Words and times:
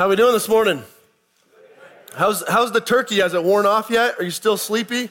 How 0.00 0.08
we 0.08 0.16
doing 0.16 0.32
this 0.32 0.48
morning? 0.48 0.82
How's, 2.14 2.42
how's 2.48 2.72
the 2.72 2.80
turkey? 2.80 3.20
Has 3.20 3.34
it 3.34 3.44
worn 3.44 3.66
off 3.66 3.90
yet? 3.90 4.14
Are 4.18 4.22
you 4.22 4.30
still 4.30 4.56
sleepy? 4.56 5.10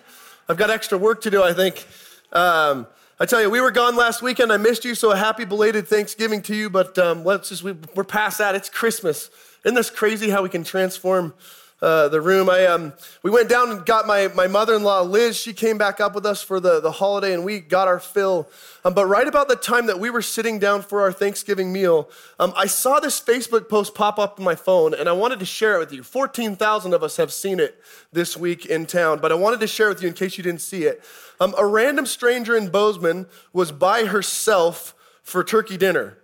I've 0.50 0.58
got 0.58 0.72
extra 0.72 0.98
work 0.98 1.22
to 1.22 1.30
do, 1.30 1.44
I 1.44 1.54
think. 1.54 1.86
Um, 2.34 2.88
I 3.20 3.28
tell 3.28 3.40
you, 3.40 3.52
we 3.52 3.62
were 3.62 3.70
gone 3.70 3.96
last 3.96 4.24
weekend. 4.24 4.52
I 4.52 4.58
missed 4.58 4.86
you, 4.86 4.96
so 4.96 5.12
a 5.12 5.16
happy 5.16 5.46
belated 5.46 5.88
Thanksgiving 5.88 6.42
to 6.42 6.56
you. 6.56 6.72
But 6.72 6.98
um, 6.98 7.24
let's 7.24 7.50
just, 7.50 7.62
we, 7.62 7.76
we're 7.94 8.04
past 8.04 8.40
that. 8.40 8.56
It's 8.56 8.68
Christmas. 8.68 9.30
Isn't 9.64 9.76
this 9.76 9.92
crazy 9.92 10.32
how 10.32 10.42
we 10.42 10.50
can 10.50 10.64
transform 10.64 11.36
uh, 11.82 12.10
the 12.10 12.20
room. 12.20 12.50
I, 12.50 12.66
um, 12.66 12.94
we 13.24 13.32
went 13.32 13.50
down 13.50 13.72
and 13.72 13.86
got 13.86 14.06
my, 14.06 14.28
my 14.30 14.48
mother 14.48 14.76
in 14.76 14.84
law, 14.84 15.02
Liz. 15.02 15.38
She 15.38 15.54
came 15.54 15.78
back 15.78 16.00
up 16.00 16.14
with 16.14 16.26
us 16.26 16.42
for 16.42 16.60
the, 16.60 16.80
the 16.80 16.92
holiday 16.92 17.34
and 17.34 17.46
we 17.46 17.60
got 17.60 17.88
our 17.88 18.00
fill. 18.00 18.50
Um, 18.84 18.94
but 18.94 19.06
right 19.06 19.28
about 19.28 19.48
the 19.48 19.56
time 19.56 19.88
that 19.88 20.00
we 20.00 20.10
were 20.10 20.22
sitting 20.22 20.60
down 20.60 20.82
for 20.82 21.02
our 21.02 21.12
Thanksgiving 21.12 21.72
meal, 21.72 22.10
um, 22.40 22.54
I 22.56 22.68
saw 22.68 23.00
this 23.00 23.20
Facebook 23.20 23.70
post 23.70 23.96
pop 23.96 24.20
up 24.20 24.40
on 24.40 24.46
my 24.46 24.56
phone 24.56 24.94
and 24.94 25.08
I 25.08 25.14
wanted 25.14 25.40
to 25.40 25.46
share 25.46 25.76
it 25.76 25.80
with 25.80 25.94
you. 25.94 26.04
14,000 26.04 26.94
of 26.94 27.04
us 27.04 27.18
have 27.18 27.34
seen 27.34 27.60
it 27.60 27.82
this 28.12 28.38
week 28.38 28.66
in 28.66 28.86
town, 28.86 29.20
but 29.20 29.32
I 29.32 29.36
wanted 29.36 29.60
to 29.62 29.68
share 29.68 29.88
it 29.88 29.96
with 29.96 30.02
you 30.04 30.10
in 30.10 30.14
case 30.14 30.38
you 30.38 30.44
didn't 30.44 30.62
see 30.62 30.84
it. 30.84 31.04
Um, 31.40 31.56
a 31.58 31.66
random 31.66 32.06
stranger 32.06 32.56
in 32.56 32.70
Bozeman 32.70 33.26
was 33.54 33.72
by 33.72 34.06
herself 34.06 34.94
for 35.24 35.44
turkey 35.44 35.78
dinner. 35.78 36.19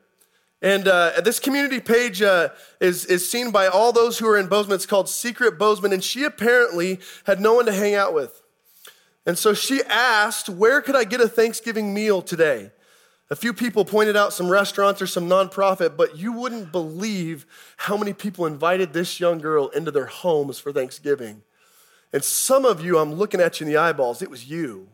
And 0.62 0.88
uh, 0.88 1.22
this 1.22 1.40
community 1.40 1.80
page 1.80 2.22
uh, 2.22 2.50
is, 2.80 3.05
is 3.05 3.30
seen 3.30 3.52
by 3.52 3.68
all 3.68 3.91
those 3.91 4.18
who 4.18 4.27
are 4.27 4.38
in 4.38 4.48
Bozeman. 4.48 4.76
It's 4.76 4.86
called 4.86 5.09
Secret 5.09 5.59
Bozeman. 5.59 5.94
And 5.94 6.04
she 6.04 6.23
apparently 6.23 7.00
had 7.26 7.40
no 7.40 7.55
one 7.55 7.66
to 7.66 7.73
hang 7.73 7.94
out 7.94 8.14
with. 8.14 8.41
And 9.26 9.38
so 9.38 9.54
she 9.54 9.81
asked, 9.84 10.50
Where 10.50 10.81
could 10.81 10.95
I 10.95 11.04
get 11.04 11.20
a 11.22 11.28
Thanksgiving 11.28 11.94
meal 11.94 12.22
today? 12.22 12.72
A 13.31 13.36
few 13.36 13.54
people 13.54 13.86
pointed 13.86 14.16
out 14.16 14.34
some 14.34 14.50
restaurants 14.50 15.02
or 15.02 15.08
some 15.08 15.28
nonprofit, 15.28 15.98
but 15.98 16.16
you 16.16 16.31
wouldn't 16.31 16.72
believe 16.72 17.48
how 17.78 17.98
many 17.98 18.14
people 18.14 18.45
invited 18.45 18.94
this 18.94 19.20
young 19.20 19.40
girl 19.40 19.69
into 19.69 19.90
their 19.90 20.06
homes 20.06 20.59
for 20.59 20.72
Thanksgiving. 20.72 21.42
And 22.14 22.23
some 22.23 22.66
of 22.66 22.86
you, 22.86 23.00
I'm 23.00 23.14
looking 23.14 23.42
at 23.42 23.59
you 23.59 23.66
in 23.66 23.73
the 23.73 23.80
eyeballs, 23.80 24.22
it 24.22 24.30
was 24.30 24.47
you. 24.47 24.90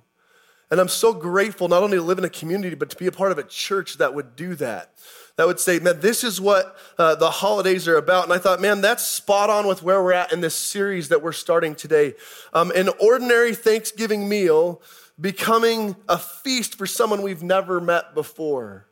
And 0.70 0.80
I'm 0.80 0.88
so 0.88 1.14
grateful 1.14 1.68
not 1.68 1.84
only 1.84 1.98
to 1.98 2.03
live 2.03 2.18
in 2.18 2.23
a 2.23 2.30
community, 2.30 2.75
but 2.75 2.90
to 2.92 2.96
be 2.96 3.08
a 3.08 3.12
part 3.12 3.34
of 3.34 3.38
a 3.38 3.44
church 3.44 3.98
that 3.98 4.14
would 4.16 4.38
do 4.38 4.56
that 4.56 4.94
that 5.38 5.48
would 5.48 5.60
say, 5.60 5.80
man, 5.80 6.00
this 6.02 6.24
is 6.24 6.42
what 6.42 6.78
uh, 6.98 7.16
the 7.16 7.30
holidays 7.32 7.88
are 7.88 7.98
about. 7.98 8.26
And 8.26 8.34
I 8.34 8.38
thought, 8.38 8.62
man, 8.62 8.82
that's 8.82 9.04
spot 9.04 9.50
on 9.50 9.68
with 9.68 9.82
where 9.82 10.04
we're 10.04 10.14
at 10.14 10.34
in 10.34 10.42
this 10.42 10.56
series 10.56 11.10
that 11.10 11.22
we're 11.22 11.32
starting 11.32 11.74
today. 11.74 12.16
Um, 12.54 12.72
an 12.76 12.90
ordinary 13.00 13.56
Thanksgiving 13.56 14.28
meal 14.28 14.82
becoming 15.20 15.96
a 16.09 16.18
feast 16.18 16.78
for 16.78 16.86
someone 16.86 17.22
we've 17.22 17.44
never 17.44 17.80
met 17.80 18.14
before. 18.14 18.88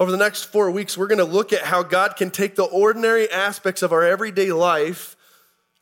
Over 0.00 0.12
the 0.12 0.16
next 0.16 0.44
four 0.44 0.70
weeks, 0.70 0.96
we're 0.96 1.08
going 1.08 1.18
to 1.18 1.24
look 1.24 1.52
at 1.52 1.62
how 1.62 1.82
God 1.82 2.14
can 2.16 2.30
take 2.30 2.54
the 2.54 2.64
ordinary 2.64 3.30
aspects 3.30 3.82
of 3.82 3.92
our 3.92 4.04
everyday 4.04 4.52
life, 4.52 5.16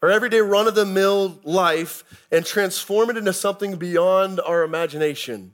our 0.00 0.10
everyday 0.10 0.40
run 0.40 0.66
of 0.66 0.74
the 0.74 0.86
mill 0.86 1.38
life, 1.44 2.02
and 2.32 2.44
transform 2.44 3.10
it 3.10 3.18
into 3.18 3.34
something 3.34 3.76
beyond 3.76 4.40
our 4.40 4.62
imagination. 4.62 5.52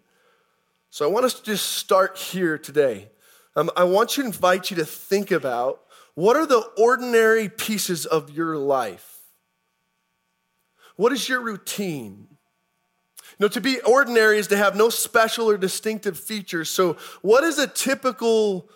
So 0.91 1.09
I 1.09 1.13
want 1.13 1.25
us 1.25 1.35
to 1.35 1.43
just 1.43 1.73
start 1.73 2.17
here 2.17 2.57
today 2.57 3.09
um, 3.55 3.71
I 3.77 3.85
want 3.85 4.11
to 4.11 4.23
invite 4.23 4.71
you 4.71 4.77
to 4.79 4.85
think 4.85 5.31
about 5.31 5.83
what 6.15 6.37
are 6.37 6.47
the 6.47 6.61
ordinary 6.77 7.49
pieces 7.49 8.07
of 8.07 8.31
your 8.31 8.57
life? 8.57 9.21
What 10.97 11.13
is 11.13 11.29
your 11.29 11.41
routine? 11.41 12.29
You 13.39 13.47
know, 13.47 13.49
to 13.49 13.61
be 13.61 13.81
ordinary 13.81 14.39
is 14.39 14.49
to 14.49 14.57
have 14.57 14.77
no 14.77 14.89
special 14.89 15.49
or 15.49 15.57
distinctive 15.57 16.19
features. 16.19 16.69
So, 16.69 16.97
what 17.23 17.45
is 17.45 17.59
a 17.59 17.67
typical 17.67 18.69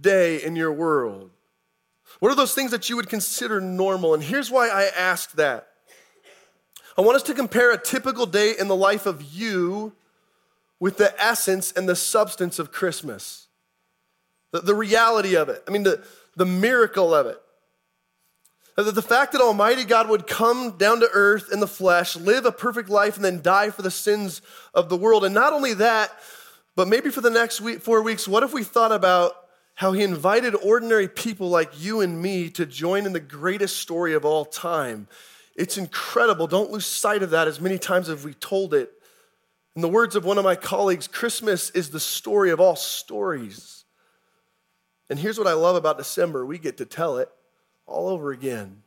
day 0.00 0.42
in 0.42 0.56
your 0.56 0.72
world? 0.72 1.30
What 2.18 2.32
are 2.32 2.36
those 2.36 2.54
things 2.54 2.72
that 2.72 2.90
you 2.90 2.96
would 2.96 3.08
consider 3.08 3.60
normal? 3.60 4.14
And 4.14 4.22
here's 4.22 4.50
why 4.50 4.68
I 4.68 4.84
ask 4.96 5.32
that. 5.32 5.68
I 6.98 7.02
want 7.02 7.16
us 7.16 7.22
to 7.24 7.34
compare 7.34 7.72
a 7.72 7.78
typical 7.78 8.26
day 8.26 8.54
in 8.58 8.68
the 8.68 8.76
life 8.76 9.06
of 9.06 9.22
you 9.22 9.92
with 10.80 10.96
the 10.96 11.14
essence 11.22 11.72
and 11.72 11.88
the 11.88 11.96
substance 11.96 12.58
of 12.58 12.72
Christmas 12.72 13.46
the, 14.52 14.60
the 14.60 14.74
reality 14.74 15.36
of 15.36 15.48
it. 15.48 15.62
I 15.66 15.70
mean, 15.70 15.82
the, 15.82 16.02
the 16.36 16.46
miracle 16.46 17.14
of 17.14 17.26
it. 17.26 17.40
The, 18.76 18.92
the 18.92 19.02
fact 19.02 19.32
that 19.32 19.40
Almighty 19.40 19.84
God 19.84 20.08
would 20.08 20.26
come 20.26 20.76
down 20.78 21.00
to 21.00 21.08
earth 21.12 21.52
in 21.52 21.60
the 21.60 21.66
flesh, 21.66 22.16
live 22.16 22.46
a 22.46 22.52
perfect 22.52 22.88
life, 22.88 23.16
and 23.16 23.24
then 23.24 23.42
die 23.42 23.70
for 23.70 23.82
the 23.82 23.90
sins 23.90 24.42
of 24.72 24.88
the 24.88 24.96
world. 24.96 25.24
And 25.24 25.34
not 25.34 25.52
only 25.52 25.74
that, 25.74 26.12
but 26.76 26.88
maybe 26.88 27.10
for 27.10 27.20
the 27.20 27.30
next 27.30 27.60
week, 27.60 27.80
four 27.80 28.02
weeks, 28.02 28.26
what 28.26 28.42
if 28.42 28.52
we 28.52 28.64
thought 28.64 28.92
about 28.92 29.34
how 29.74 29.92
he 29.92 30.02
invited 30.02 30.54
ordinary 30.54 31.08
people 31.08 31.48
like 31.48 31.80
you 31.80 32.00
and 32.00 32.22
me 32.22 32.48
to 32.50 32.64
join 32.64 33.06
in 33.06 33.12
the 33.12 33.20
greatest 33.20 33.78
story 33.78 34.14
of 34.14 34.24
all 34.24 34.44
time? 34.44 35.08
It's 35.56 35.76
incredible. 35.76 36.46
Don't 36.46 36.70
lose 36.70 36.86
sight 36.86 37.22
of 37.22 37.30
that 37.30 37.48
as 37.48 37.60
many 37.60 37.76
times 37.76 38.08
as 38.08 38.24
we 38.24 38.34
told 38.34 38.72
it. 38.72 38.92
In 39.76 39.82
the 39.82 39.88
words 39.88 40.16
of 40.16 40.24
one 40.24 40.38
of 40.38 40.44
my 40.44 40.56
colleagues, 40.56 41.06
Christmas 41.06 41.70
is 41.70 41.90
the 41.90 42.00
story 42.00 42.50
of 42.50 42.60
all 42.60 42.76
stories. 42.76 43.79
And 45.10 45.18
here's 45.18 45.36
what 45.36 45.48
I 45.48 45.52
love 45.52 45.76
about 45.76 45.98
December 45.98 46.46
we 46.46 46.58
get 46.58 46.78
to 46.78 46.86
tell 46.86 47.18
it 47.18 47.28
all 47.86 48.08
over 48.08 48.30
again. 48.30 48.82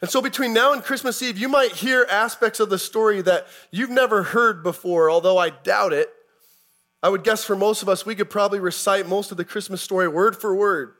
And 0.00 0.08
so, 0.08 0.22
between 0.22 0.54
now 0.54 0.72
and 0.72 0.82
Christmas 0.82 1.20
Eve, 1.22 1.36
you 1.36 1.48
might 1.48 1.72
hear 1.72 2.06
aspects 2.08 2.60
of 2.60 2.70
the 2.70 2.78
story 2.78 3.20
that 3.22 3.48
you've 3.72 3.90
never 3.90 4.22
heard 4.22 4.62
before, 4.62 5.10
although 5.10 5.38
I 5.38 5.50
doubt 5.50 5.92
it. 5.92 6.08
I 7.02 7.08
would 7.08 7.24
guess 7.24 7.44
for 7.44 7.56
most 7.56 7.82
of 7.82 7.88
us, 7.88 8.06
we 8.06 8.14
could 8.14 8.30
probably 8.30 8.60
recite 8.60 9.08
most 9.08 9.32
of 9.32 9.36
the 9.36 9.44
Christmas 9.44 9.82
story 9.82 10.06
word 10.06 10.36
for 10.36 10.54
word. 10.54 10.94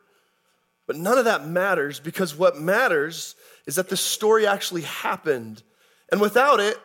But 0.88 0.96
none 0.96 1.16
of 1.16 1.26
that 1.26 1.46
matters 1.46 2.00
because 2.00 2.36
what 2.36 2.58
matters 2.58 3.36
is 3.66 3.76
that 3.76 3.88
the 3.88 3.96
story 3.96 4.48
actually 4.48 4.82
happened. 4.82 5.62
And 6.10 6.20
without 6.20 6.58
it, 6.58 6.76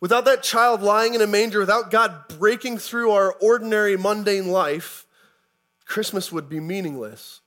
without 0.00 0.24
that 0.24 0.42
child 0.42 0.80
lying 0.80 1.12
in 1.12 1.20
a 1.20 1.26
manger, 1.26 1.60
without 1.60 1.90
God 1.90 2.26
breaking 2.38 2.78
through 2.78 3.10
our 3.10 3.34
ordinary, 3.34 3.98
mundane 3.98 4.48
life, 4.48 5.06
Christmas 5.88 6.30
would 6.30 6.48
be 6.50 6.60
meaningless. 6.60 7.40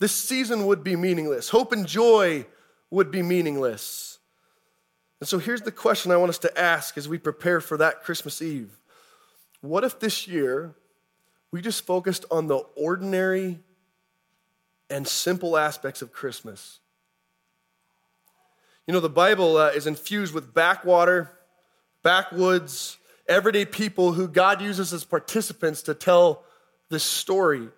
This 0.00 0.12
season 0.12 0.66
would 0.66 0.82
be 0.82 0.96
meaningless. 0.96 1.50
Hope 1.50 1.70
and 1.70 1.86
joy 1.86 2.46
would 2.90 3.10
be 3.10 3.22
meaningless. 3.22 4.18
And 5.20 5.28
so 5.28 5.38
here's 5.38 5.60
the 5.60 5.70
question 5.70 6.10
I 6.10 6.16
want 6.16 6.30
us 6.30 6.38
to 6.38 6.58
ask 6.58 6.96
as 6.96 7.08
we 7.08 7.18
prepare 7.18 7.60
for 7.60 7.76
that 7.76 8.02
Christmas 8.02 8.42
Eve 8.42 8.80
What 9.60 9.84
if 9.84 10.00
this 10.00 10.26
year 10.26 10.74
we 11.52 11.60
just 11.60 11.84
focused 11.86 12.24
on 12.30 12.48
the 12.48 12.56
ordinary 12.74 13.60
and 14.88 15.06
simple 15.06 15.56
aspects 15.56 16.00
of 16.00 16.10
Christmas? 16.10 16.80
You 18.86 18.94
know, 18.94 19.00
the 19.00 19.08
Bible 19.10 19.58
uh, 19.58 19.68
is 19.68 19.86
infused 19.86 20.34
with 20.34 20.54
backwater, 20.54 21.30
backwoods, 22.02 22.96
everyday 23.28 23.66
people 23.66 24.12
who 24.12 24.26
God 24.26 24.62
uses 24.62 24.92
as 24.92 25.04
participants 25.04 25.82
to 25.82 25.94
tell 25.94 26.44
this 26.88 27.04
story. 27.04 27.68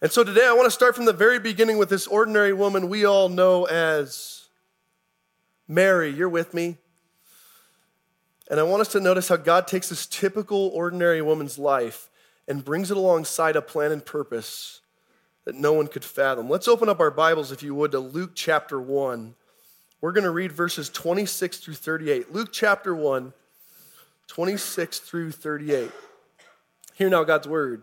And 0.00 0.12
so 0.12 0.22
today 0.22 0.46
I 0.46 0.52
want 0.52 0.66
to 0.66 0.70
start 0.70 0.94
from 0.94 1.04
the 1.04 1.12
very 1.12 1.38
beginning 1.38 1.78
with 1.78 1.88
this 1.88 2.06
ordinary 2.06 2.52
woman 2.52 2.88
we 2.88 3.04
all 3.04 3.28
know 3.28 3.64
as 3.64 4.48
Mary. 5.66 6.10
You're 6.10 6.28
with 6.28 6.54
me? 6.54 6.76
And 8.50 8.58
I 8.58 8.62
want 8.62 8.80
us 8.80 8.88
to 8.88 9.00
notice 9.00 9.28
how 9.28 9.36
God 9.36 9.66
takes 9.66 9.88
this 9.90 10.06
typical 10.06 10.68
ordinary 10.68 11.20
woman's 11.20 11.58
life 11.58 12.08
and 12.46 12.64
brings 12.64 12.90
it 12.90 12.96
alongside 12.96 13.56
a 13.56 13.62
plan 13.62 13.92
and 13.92 14.04
purpose 14.04 14.80
that 15.44 15.54
no 15.54 15.72
one 15.72 15.86
could 15.86 16.04
fathom. 16.04 16.48
Let's 16.48 16.68
open 16.68 16.88
up 16.88 17.00
our 17.00 17.10
Bibles, 17.10 17.52
if 17.52 17.62
you 17.62 17.74
would, 17.74 17.92
to 17.92 17.98
Luke 17.98 18.32
chapter 18.34 18.80
1. 18.80 19.34
We're 20.00 20.12
going 20.12 20.24
to 20.24 20.30
read 20.30 20.52
verses 20.52 20.88
26 20.88 21.58
through 21.58 21.74
38. 21.74 22.32
Luke 22.32 22.50
chapter 22.52 22.94
1, 22.94 23.32
26 24.28 24.98
through 25.00 25.32
38. 25.32 25.90
Hear 26.94 27.10
now 27.10 27.24
God's 27.24 27.48
word. 27.48 27.82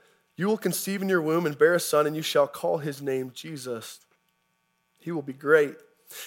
you 0.35 0.47
will 0.47 0.57
conceive 0.57 1.01
in 1.01 1.09
your 1.09 1.21
womb 1.21 1.45
and 1.45 1.57
bear 1.57 1.73
a 1.73 1.79
son, 1.79 2.07
and 2.07 2.15
you 2.15 2.21
shall 2.21 2.47
call 2.47 2.79
his 2.79 3.01
name 3.01 3.31
Jesus. 3.33 3.99
He 4.97 5.11
will 5.11 5.21
be 5.21 5.33
great 5.33 5.75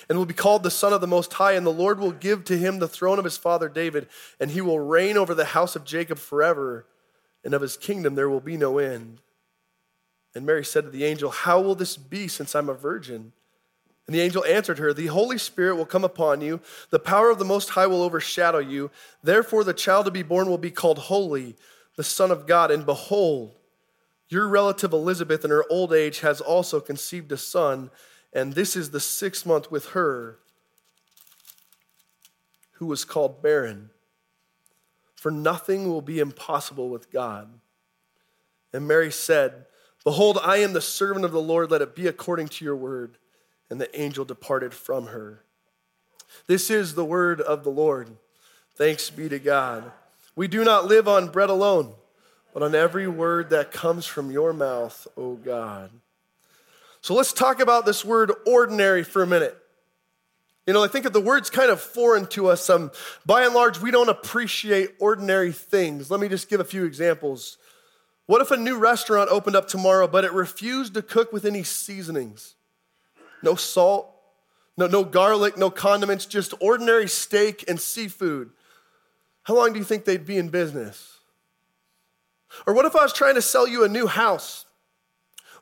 and 0.08 0.18
will 0.18 0.26
be 0.26 0.34
called 0.34 0.62
the 0.62 0.70
Son 0.70 0.92
of 0.92 1.00
the 1.00 1.06
Most 1.06 1.34
High, 1.34 1.52
and 1.52 1.66
the 1.66 1.70
Lord 1.70 1.98
will 1.98 2.12
give 2.12 2.44
to 2.44 2.56
him 2.56 2.78
the 2.78 2.88
throne 2.88 3.18
of 3.18 3.24
his 3.24 3.36
father 3.36 3.68
David, 3.68 4.08
and 4.40 4.50
he 4.50 4.60
will 4.60 4.80
reign 4.80 5.16
over 5.16 5.34
the 5.34 5.46
house 5.46 5.76
of 5.76 5.84
Jacob 5.84 6.18
forever, 6.18 6.86
and 7.44 7.54
of 7.54 7.62
his 7.62 7.76
kingdom 7.76 8.14
there 8.14 8.28
will 8.28 8.40
be 8.40 8.56
no 8.56 8.78
end. 8.78 9.20
And 10.34 10.46
Mary 10.46 10.64
said 10.64 10.84
to 10.84 10.90
the 10.90 11.04
angel, 11.04 11.30
How 11.30 11.60
will 11.60 11.74
this 11.74 11.96
be 11.96 12.28
since 12.28 12.54
I'm 12.54 12.68
a 12.68 12.74
virgin? 12.74 13.32
And 14.06 14.14
the 14.14 14.20
angel 14.20 14.44
answered 14.44 14.78
her, 14.78 14.92
The 14.92 15.06
Holy 15.06 15.38
Spirit 15.38 15.76
will 15.76 15.86
come 15.86 16.04
upon 16.04 16.40
you, 16.40 16.60
the 16.90 16.98
power 16.98 17.30
of 17.30 17.38
the 17.38 17.44
Most 17.44 17.70
High 17.70 17.86
will 17.86 18.02
overshadow 18.02 18.58
you. 18.58 18.90
Therefore, 19.22 19.64
the 19.64 19.72
child 19.74 20.06
to 20.06 20.10
be 20.10 20.22
born 20.22 20.48
will 20.48 20.58
be 20.58 20.70
called 20.70 20.98
Holy, 20.98 21.56
the 21.96 22.04
Son 22.04 22.30
of 22.30 22.46
God. 22.46 22.70
And 22.70 22.84
behold, 22.84 23.54
your 24.28 24.48
relative 24.48 24.92
Elizabeth 24.92 25.44
in 25.44 25.50
her 25.50 25.64
old 25.70 25.92
age 25.92 26.20
has 26.20 26.40
also 26.40 26.80
conceived 26.80 27.30
a 27.32 27.36
son, 27.36 27.90
and 28.32 28.54
this 28.54 28.76
is 28.76 28.90
the 28.90 29.00
sixth 29.00 29.46
month 29.46 29.70
with 29.70 29.90
her 29.90 30.38
who 32.72 32.86
was 32.86 33.04
called 33.04 33.42
barren. 33.42 33.90
For 35.14 35.30
nothing 35.30 35.88
will 35.88 36.02
be 36.02 36.18
impossible 36.18 36.90
with 36.90 37.10
God. 37.10 37.48
And 38.72 38.86
Mary 38.86 39.10
said, 39.10 39.66
Behold, 40.02 40.38
I 40.42 40.58
am 40.58 40.74
the 40.74 40.80
servant 40.80 41.24
of 41.24 41.32
the 41.32 41.40
Lord, 41.40 41.70
let 41.70 41.80
it 41.80 41.94
be 41.94 42.06
according 42.06 42.48
to 42.48 42.64
your 42.64 42.76
word. 42.76 43.16
And 43.70 43.80
the 43.80 43.98
angel 43.98 44.26
departed 44.26 44.74
from 44.74 45.06
her. 45.06 45.44
This 46.46 46.68
is 46.68 46.94
the 46.94 47.04
word 47.04 47.40
of 47.40 47.64
the 47.64 47.70
Lord. 47.70 48.10
Thanks 48.74 49.08
be 49.08 49.28
to 49.28 49.38
God. 49.38 49.92
We 50.36 50.48
do 50.48 50.64
not 50.64 50.86
live 50.86 51.08
on 51.08 51.28
bread 51.28 51.48
alone, 51.48 51.94
but 52.54 52.62
on 52.62 52.74
every 52.74 53.08
word 53.08 53.50
that 53.50 53.72
comes 53.72 54.06
from 54.06 54.30
your 54.30 54.52
mouth, 54.52 55.06
O 55.16 55.34
God. 55.34 55.90
So 57.00 57.12
let's 57.12 57.32
talk 57.32 57.60
about 57.60 57.84
this 57.84 58.04
word 58.04 58.32
ordinary 58.46 59.02
for 59.02 59.22
a 59.22 59.26
minute. 59.26 59.58
You 60.66 60.72
know, 60.72 60.82
I 60.82 60.88
think 60.88 61.02
that 61.04 61.12
the 61.12 61.20
word's 61.20 61.50
kind 61.50 61.70
of 61.70 61.80
foreign 61.80 62.26
to 62.28 62.46
us. 62.46 62.70
Um, 62.70 62.90
by 63.26 63.44
and 63.44 63.54
large, 63.54 63.80
we 63.80 63.90
don't 63.90 64.08
appreciate 64.08 64.92
ordinary 64.98 65.52
things. 65.52 66.10
Let 66.10 66.20
me 66.20 66.28
just 66.28 66.48
give 66.48 66.60
a 66.60 66.64
few 66.64 66.86
examples. 66.86 67.58
What 68.26 68.40
if 68.40 68.50
a 68.50 68.56
new 68.56 68.78
restaurant 68.78 69.28
opened 69.30 69.56
up 69.56 69.68
tomorrow, 69.68 70.06
but 70.06 70.24
it 70.24 70.32
refused 70.32 70.94
to 70.94 71.02
cook 71.02 71.32
with 71.32 71.44
any 71.44 71.64
seasonings? 71.64 72.54
No 73.42 73.56
salt, 73.56 74.08
no, 74.78 74.86
no 74.86 75.04
garlic, 75.04 75.58
no 75.58 75.68
condiments, 75.68 76.24
just 76.24 76.54
ordinary 76.60 77.08
steak 77.08 77.64
and 77.68 77.78
seafood. 77.78 78.50
How 79.42 79.54
long 79.54 79.74
do 79.74 79.78
you 79.78 79.84
think 79.84 80.06
they'd 80.06 80.24
be 80.24 80.38
in 80.38 80.48
business? 80.48 81.13
Or 82.66 82.74
what 82.74 82.86
if 82.86 82.96
I 82.96 83.02
was 83.02 83.12
trying 83.12 83.34
to 83.34 83.42
sell 83.42 83.66
you 83.66 83.84
a 83.84 83.88
new 83.88 84.06
house? 84.06 84.66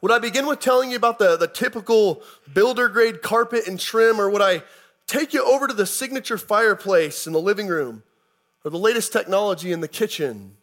Would 0.01 0.13
I 0.13 0.19
begin 0.19 0.47
with 0.47 0.61
telling 0.61 0.91
you 0.91 0.97
about 0.97 1.19
the, 1.19 1.37
the 1.37 1.47
typical 1.47 2.23
builder 2.53 2.89
grade 2.89 3.23
carpet 3.23 3.69
and 3.69 3.79
trim, 3.79 4.21
or 4.21 4.29
would 4.29 4.43
I 4.43 4.63
take 5.07 5.33
you 5.33 5.45
over 5.45 5.69
to 5.69 5.75
the 5.75 5.87
signature 5.87 6.39
fireplace 6.39 7.27
in 7.27 7.33
the 7.33 7.41
living 7.41 7.69
room, 7.69 8.03
or 8.65 8.71
the 8.71 8.79
latest 8.79 9.13
technology 9.13 9.71
in 9.71 9.81
the 9.81 9.89
kitchen? 9.89 10.57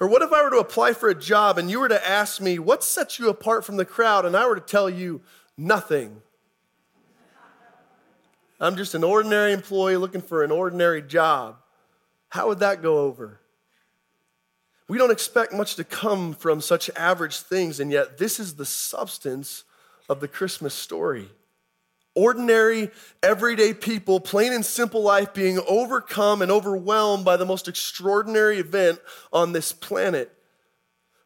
Or 0.00 0.06
what 0.06 0.22
if 0.22 0.32
I 0.32 0.42
were 0.42 0.50
to 0.50 0.58
apply 0.58 0.92
for 0.92 1.08
a 1.08 1.14
job 1.14 1.58
and 1.58 1.70
you 1.70 1.80
were 1.80 1.88
to 1.88 2.08
ask 2.08 2.40
me, 2.40 2.58
what 2.58 2.84
sets 2.84 3.18
you 3.18 3.28
apart 3.28 3.64
from 3.64 3.76
the 3.76 3.84
crowd? 3.84 4.24
And 4.24 4.36
I 4.36 4.46
were 4.46 4.54
to 4.54 4.60
tell 4.60 4.88
you, 4.88 5.20
nothing. 5.56 6.22
I'm 8.60 8.76
just 8.76 8.94
an 8.94 9.04
ordinary 9.04 9.52
employee 9.52 9.96
looking 9.96 10.22
for 10.22 10.42
an 10.42 10.50
ordinary 10.50 11.02
job. 11.02 11.56
How 12.30 12.48
would 12.48 12.60
that 12.60 12.82
go 12.82 12.98
over? 12.98 13.40
We 14.88 14.98
don't 14.98 15.12
expect 15.12 15.52
much 15.52 15.76
to 15.76 15.84
come 15.84 16.34
from 16.34 16.60
such 16.60 16.90
average 16.96 17.38
things, 17.38 17.80
and 17.80 17.90
yet 17.90 18.18
this 18.18 18.38
is 18.38 18.54
the 18.54 18.66
substance 18.66 19.64
of 20.08 20.20
the 20.20 20.28
Christmas 20.28 20.74
story 20.74 21.30
ordinary, 22.14 22.90
everyday 23.22 23.74
people, 23.74 24.20
plain 24.20 24.52
and 24.52 24.64
simple 24.64 25.02
life, 25.02 25.34
being 25.34 25.58
overcome 25.66 26.42
and 26.42 26.50
overwhelmed 26.50 27.24
by 27.24 27.36
the 27.36 27.46
most 27.46 27.68
extraordinary 27.68 28.58
event 28.58 29.00
on 29.32 29.52
this 29.52 29.72
planet. 29.72 30.30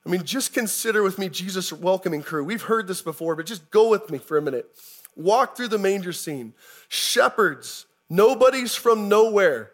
I 0.06 0.10
mean, 0.10 0.24
just 0.24 0.54
consider 0.54 1.02
with 1.02 1.18
me 1.18 1.28
Jesus' 1.28 1.72
welcoming 1.72 2.22
crew. 2.22 2.42
We've 2.42 2.62
heard 2.62 2.86
this 2.86 3.02
before, 3.02 3.36
but 3.36 3.46
just 3.46 3.70
go 3.70 3.90
with 3.90 4.10
me 4.10 4.18
for 4.18 4.38
a 4.38 4.42
minute. 4.42 4.66
Walk 5.14 5.56
through 5.56 5.68
the 5.68 5.78
manger 5.78 6.12
scene. 6.12 6.54
Shepherds, 6.88 7.86
nobodies 8.08 8.74
from 8.74 9.08
nowhere. 9.08 9.72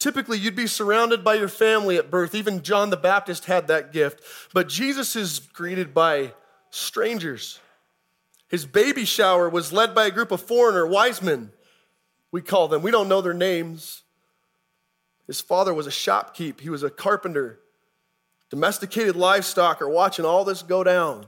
Typically, 0.00 0.38
you'd 0.38 0.56
be 0.56 0.66
surrounded 0.66 1.22
by 1.22 1.34
your 1.34 1.46
family 1.46 1.98
at 1.98 2.10
birth. 2.10 2.34
Even 2.34 2.62
John 2.62 2.88
the 2.88 2.96
Baptist 2.96 3.44
had 3.44 3.68
that 3.68 3.92
gift. 3.92 4.22
But 4.52 4.68
Jesus 4.68 5.14
is 5.14 5.38
greeted 5.38 5.92
by 5.92 6.32
strangers. 6.70 7.60
His 8.48 8.64
baby 8.64 9.04
shower 9.04 9.48
was 9.48 9.72
led 9.72 9.94
by 9.94 10.06
a 10.06 10.10
group 10.10 10.32
of 10.32 10.40
foreigner 10.40 10.86
wise 10.86 11.22
men, 11.22 11.52
we 12.32 12.40
call 12.40 12.66
them. 12.66 12.82
We 12.82 12.90
don't 12.90 13.08
know 13.08 13.20
their 13.20 13.34
names. 13.34 14.02
His 15.26 15.40
father 15.40 15.74
was 15.74 15.86
a 15.86 15.90
shopkeep, 15.90 16.60
he 16.60 16.70
was 16.70 16.82
a 16.82 16.90
carpenter. 16.90 17.60
Domesticated 18.50 19.14
livestock 19.14 19.80
are 19.80 19.88
watching 19.88 20.24
all 20.24 20.44
this 20.44 20.62
go 20.62 20.82
down. 20.82 21.26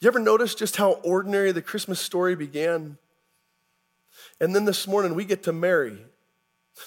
You 0.00 0.08
ever 0.08 0.18
notice 0.18 0.54
just 0.54 0.76
how 0.76 0.92
ordinary 1.04 1.52
the 1.52 1.62
Christmas 1.62 2.00
story 2.00 2.34
began? 2.34 2.98
And 4.40 4.54
then 4.54 4.64
this 4.64 4.88
morning 4.88 5.14
we 5.14 5.24
get 5.24 5.44
to 5.44 5.52
Mary. 5.52 5.98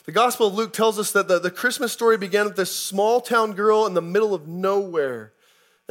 The 0.05 0.11
Gospel 0.11 0.47
of 0.47 0.53
Luke 0.53 0.73
tells 0.73 0.99
us 0.99 1.11
that 1.11 1.27
the, 1.27 1.39
the 1.39 1.51
Christmas 1.51 1.91
story 1.91 2.17
began 2.17 2.45
with 2.45 2.55
this 2.55 2.75
small 2.75 3.21
town 3.21 3.53
girl 3.53 3.85
in 3.85 3.93
the 3.93 4.01
middle 4.01 4.33
of 4.33 4.47
nowhere 4.47 5.33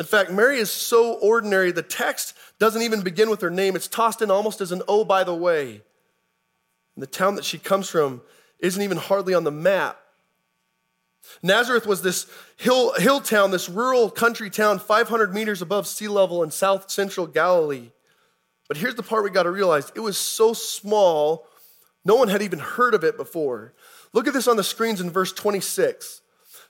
in 0.00 0.06
fact, 0.06 0.30
Mary 0.32 0.56
is 0.56 0.70
so 0.70 1.12
ordinary, 1.18 1.72
the 1.72 1.82
text 1.82 2.34
doesn't 2.58 2.80
even 2.80 3.02
begin 3.02 3.28
with 3.28 3.42
her 3.42 3.50
name. 3.50 3.76
It's 3.76 3.86
tossed 3.86 4.22
in 4.22 4.30
almost 4.30 4.62
as 4.62 4.72
an 4.72 4.80
oh, 4.88 5.04
by 5.04 5.24
the 5.24 5.34
way. 5.34 5.82
And 6.94 7.02
the 7.02 7.06
town 7.06 7.34
that 7.34 7.44
she 7.44 7.58
comes 7.58 7.90
from 7.90 8.22
isn't 8.60 8.82
even 8.82 8.96
hardly 8.96 9.34
on 9.34 9.44
the 9.44 9.50
map. 9.50 10.00
Nazareth 11.42 11.86
was 11.86 12.00
this 12.00 12.26
hill, 12.56 12.94
hill 12.94 13.20
town, 13.20 13.50
this 13.50 13.68
rural 13.68 14.08
country 14.08 14.48
town, 14.48 14.78
500 14.78 15.34
meters 15.34 15.60
above 15.60 15.86
sea 15.86 16.08
level 16.08 16.42
in 16.42 16.50
south 16.50 16.90
central 16.90 17.26
Galilee. 17.26 17.90
But 18.68 18.78
here's 18.78 18.94
the 18.94 19.02
part 19.02 19.22
we 19.22 19.28
got 19.28 19.42
to 19.42 19.50
realize 19.50 19.92
it 19.94 20.00
was 20.00 20.16
so 20.16 20.54
small, 20.54 21.46
no 22.04 22.16
one 22.16 22.28
had 22.28 22.42
even 22.42 22.58
heard 22.58 22.94
of 22.94 23.04
it 23.04 23.16
before. 23.16 23.74
Look 24.12 24.26
at 24.26 24.34
this 24.34 24.48
on 24.48 24.56
the 24.56 24.64
screens 24.64 25.00
in 25.00 25.10
verse 25.10 25.32
26 25.32 26.20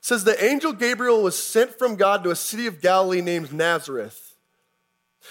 says 0.01 0.23
the 0.23 0.43
angel 0.43 0.73
Gabriel 0.73 1.21
was 1.21 1.41
sent 1.41 1.77
from 1.77 1.95
God 1.95 2.23
to 2.23 2.31
a 2.31 2.35
city 2.35 2.65
of 2.65 2.81
Galilee 2.81 3.21
named 3.21 3.53
Nazareth. 3.53 4.35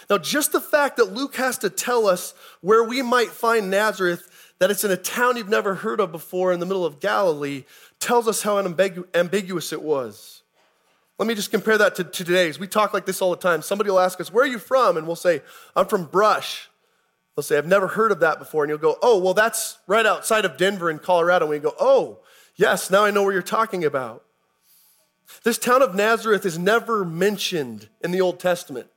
Now, 0.09 0.19
just 0.19 0.53
the 0.53 0.61
fact 0.61 0.97
that 0.97 1.13
Luke 1.13 1.35
has 1.35 1.59
to 1.59 1.69
tell 1.69 2.07
us 2.07 2.33
where 2.61 2.85
we 2.85 3.03
might 3.03 3.31
find 3.31 3.69
Nazareth, 3.69 4.55
that 4.61 4.71
it's 4.71 4.85
in 4.85 4.93
a 4.93 4.97
town 4.97 5.37
you've 5.37 5.49
never 5.49 5.75
heard 5.75 5.99
of 5.99 6.13
before 6.13 6.53
in 6.53 6.61
the 6.61 6.67
middle 6.67 6.87
of 6.87 7.01
Galilee, 7.01 7.65
tells 7.99 8.29
us 8.29 8.43
how 8.43 8.59
ambiguous 8.59 9.73
it 9.73 9.83
was. 9.83 10.43
Let 11.19 11.27
me 11.27 11.35
just 11.35 11.51
compare 11.51 11.77
that 11.77 11.97
to, 11.97 12.05
to 12.05 12.25
today's. 12.25 12.59
We 12.59 12.69
talk 12.69 12.95
like 12.95 13.05
this 13.05 13.21
all 13.21 13.31
the 13.31 13.37
time. 13.37 13.61
Somebody 13.61 13.91
will 13.91 14.01
ask 14.01 14.21
us, 14.21 14.33
Where 14.33 14.45
are 14.45 14.49
you 14.49 14.59
from? 14.59 14.97
And 14.97 15.07
we'll 15.07 15.17
say, 15.17 15.43
I'm 15.77 15.87
from 15.87 16.05
Brush. 16.05 16.70
They'll 17.37 17.43
say, 17.43 17.59
I've 17.59 17.67
never 17.67 17.89
heard 17.89 18.13
of 18.13 18.21
that 18.21 18.39
before. 18.39 18.65
And 18.65 18.71
you'll 18.71 18.79
go, 18.79 18.99
Oh, 19.03 19.19
well, 19.19 19.35
that's 19.35 19.79
right 19.87 20.05
outside 20.05 20.45
of 20.45 20.57
Denver 20.57 20.91
in 20.91 20.99
Colorado. 20.99 21.47
And 21.47 21.51
we 21.51 21.59
go, 21.59 21.75
Oh, 21.79 22.21
yes, 22.57 22.91
now 22.91 23.05
I 23.05 23.11
know 23.11 23.23
where 23.23 23.33
you're 23.33 23.43
talking 23.43 23.85
about. 23.85 24.25
This 25.45 25.59
town 25.59 25.83
of 25.83 25.95
Nazareth 25.95 26.45
is 26.45 26.59
never 26.59 27.05
mentioned 27.05 27.89
in 28.01 28.11
the 28.11 28.21
Old 28.21 28.41
Testament. 28.41 28.89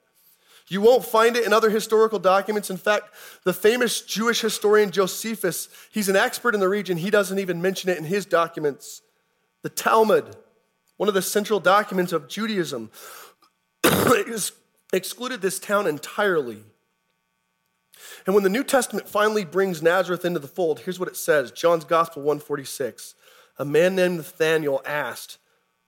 You 0.68 0.82
won't 0.82 1.06
find 1.06 1.36
it 1.36 1.46
in 1.46 1.54
other 1.54 1.70
historical 1.70 2.20
documents. 2.20 2.70
In 2.70 2.78
fact, 2.78 3.14
the 3.44 3.54
famous 3.54 4.02
Jewish 4.02 4.42
historian 4.42 4.92
Josephus, 4.92 5.70
he's 5.92 6.10
an 6.10 6.16
expert 6.16 6.54
in 6.54 6.60
the 6.60 6.70
region. 6.70 6.98
He 6.98 7.10
doesn't 7.10 7.38
even 7.40 7.62
mention 7.62 7.90
it 7.90 7.98
in 7.98 8.06
his 8.06 8.26
documents. 8.26 9.02
The 9.62 9.70
Talmud, 9.70 10.36
one 10.98 11.10
of 11.10 11.16
the 11.16 11.22
central 11.22 11.60
documents 11.60 12.12
of 12.12 12.28
Judaism, 12.28 12.92
excluded 14.94 15.42
this 15.42 15.60
town 15.60 15.86
entirely. 15.86 16.64
And 18.26 18.36
when 18.36 18.44
the 18.44 18.50
New 18.50 18.64
Testament 18.64 19.08
finally 19.08 19.46
brings 19.46 19.82
Nazareth 19.82 20.26
into 20.26 20.40
the 20.40 20.48
fold, 20.48 20.82
here's 20.82 21.00
what 21.00 21.10
it 21.10 21.18
says 21.18 21.52
John's 21.52 21.86
Gospel 21.86 22.22
146. 22.24 23.16
A 23.60 23.66
man 23.66 23.96
named 23.96 24.18
Nathanael 24.18 24.82
asked, 24.86 25.38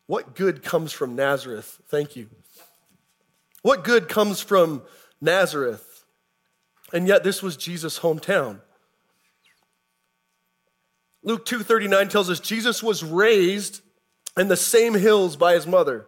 what 0.07 0.35
good 0.35 0.63
comes 0.63 0.91
from 0.91 1.15
Nazareth? 1.15 1.81
Thank 1.87 2.15
you. 2.15 2.29
What 3.63 3.83
good 3.83 4.07
comes 4.07 4.39
from 4.41 4.83
Nazareth? 5.19 6.05
And 6.93 7.07
yet 7.07 7.23
this 7.23 7.41
was 7.41 7.57
Jesus' 7.57 7.99
hometown. 7.99 8.61
Luke 11.23 11.45
2:39 11.45 12.09
tells 12.09 12.29
us 12.29 12.39
Jesus 12.39 12.83
was 12.83 13.03
raised 13.03 13.81
in 14.37 14.47
the 14.47 14.55
same 14.55 14.93
hills 14.93 15.35
by 15.35 15.55
his 15.55 15.65
mother. 15.65 16.07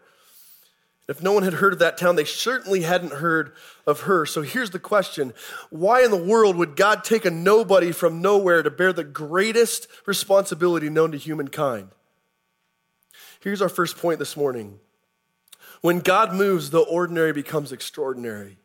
If 1.07 1.23
no 1.23 1.31
one 1.31 1.43
had 1.43 1.53
heard 1.53 1.71
of 1.71 1.79
that 1.79 1.97
town, 1.97 2.17
they 2.17 2.25
certainly 2.25 2.81
hadn't 2.81 3.13
heard 3.13 3.53
of 3.85 4.01
her. 4.01 4.25
So 4.25 4.41
here's 4.41 4.71
the 4.71 4.79
question 4.79 5.33
Why 5.69 6.03
in 6.03 6.11
the 6.11 6.17
world 6.17 6.57
would 6.57 6.75
God 6.75 7.03
take 7.03 7.25
a 7.25 7.31
nobody 7.31 7.91
from 7.91 8.21
nowhere 8.21 8.61
to 8.61 8.69
bear 8.69 8.91
the 8.91 9.05
greatest 9.05 9.87
responsibility 10.05 10.89
known 10.89 11.11
to 11.13 11.17
humankind? 11.17 11.89
Here's 13.39 13.61
our 13.61 13.69
first 13.69 13.97
point 13.97 14.19
this 14.19 14.35
morning. 14.35 14.79
When 15.81 15.99
God 15.99 16.33
moves, 16.33 16.71
the 16.71 16.79
ordinary 16.79 17.31
becomes 17.31 17.71
extraordinary. 17.71 18.57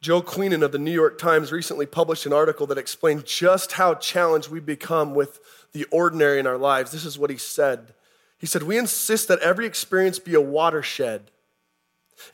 Joe 0.00 0.20
Queenan 0.20 0.64
of 0.64 0.72
the 0.72 0.78
New 0.78 0.90
York 0.90 1.16
Times 1.16 1.52
recently 1.52 1.86
published 1.86 2.26
an 2.26 2.32
article 2.32 2.66
that 2.66 2.78
explained 2.78 3.24
just 3.24 3.72
how 3.72 3.94
challenged 3.94 4.48
we 4.50 4.58
become 4.58 5.14
with 5.14 5.38
the 5.72 5.84
ordinary 5.92 6.40
in 6.40 6.46
our 6.48 6.58
lives. 6.58 6.90
This 6.90 7.04
is 7.04 7.16
what 7.16 7.30
he 7.30 7.36
said. 7.36 7.94
He 8.42 8.46
said, 8.46 8.64
We 8.64 8.76
insist 8.76 9.28
that 9.28 9.38
every 9.38 9.64
experience 9.64 10.18
be 10.18 10.34
a 10.34 10.40
watershed, 10.42 11.30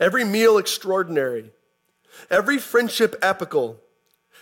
every 0.01 0.25
meal 0.25 0.59
extraordinary, 0.59 1.53
Every 2.31 2.59
friendship 2.59 3.17
epical, 3.23 3.81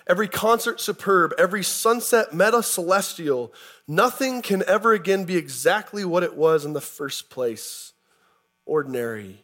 every 0.07 0.29
concert 0.29 0.81
superb, 0.81 1.33
every 1.39 1.63
sunset 1.63 2.33
meta 2.33 2.63
celestial, 2.63 3.53
nothing 3.87 4.43
can 4.43 4.63
ever 4.67 4.93
again 4.93 5.25
be 5.25 5.37
exactly 5.37 6.05
what 6.05 6.23
it 6.23 6.37
was 6.37 6.65
in 6.65 6.73
the 6.73 6.81
first 6.81 7.31
place 7.31 7.93
ordinary. 8.65 9.43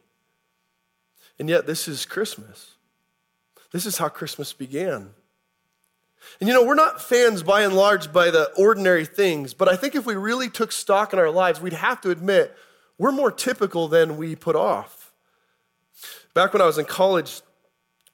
And 1.39 1.49
yet, 1.49 1.67
this 1.67 1.89
is 1.89 2.05
Christmas. 2.05 2.75
This 3.73 3.87
is 3.87 3.99
how 3.99 4.09
Christmas 4.09 4.53
began. 4.53 5.11
And 6.41 6.49
you 6.49 6.55
know, 6.55 6.65
we're 6.65 6.75
not 6.75 7.01
fans 7.01 7.43
by 7.43 7.63
and 7.63 7.75
large 7.75 8.13
by 8.13 8.31
the 8.31 8.51
ordinary 8.57 9.05
things, 9.05 9.55
but 9.55 9.69
I 9.69 9.77
think 9.77 9.95
if 9.95 10.07
we 10.07 10.15
really 10.15 10.49
took 10.49 10.73
stock 10.73 11.13
in 11.13 11.19
our 11.19 11.31
lives, 11.31 11.61
we'd 11.61 11.73
have 11.73 12.01
to 12.03 12.11
admit 12.11 12.57
we're 12.99 13.13
more 13.13 13.31
typical 13.31 13.89
than 13.89 14.17
we 14.17 14.37
put 14.37 14.57
off. 14.57 15.13
Back 16.35 16.53
when 16.53 16.63
I 16.63 16.67
was 16.67 16.79
in 16.79 16.85
college, 16.85 17.41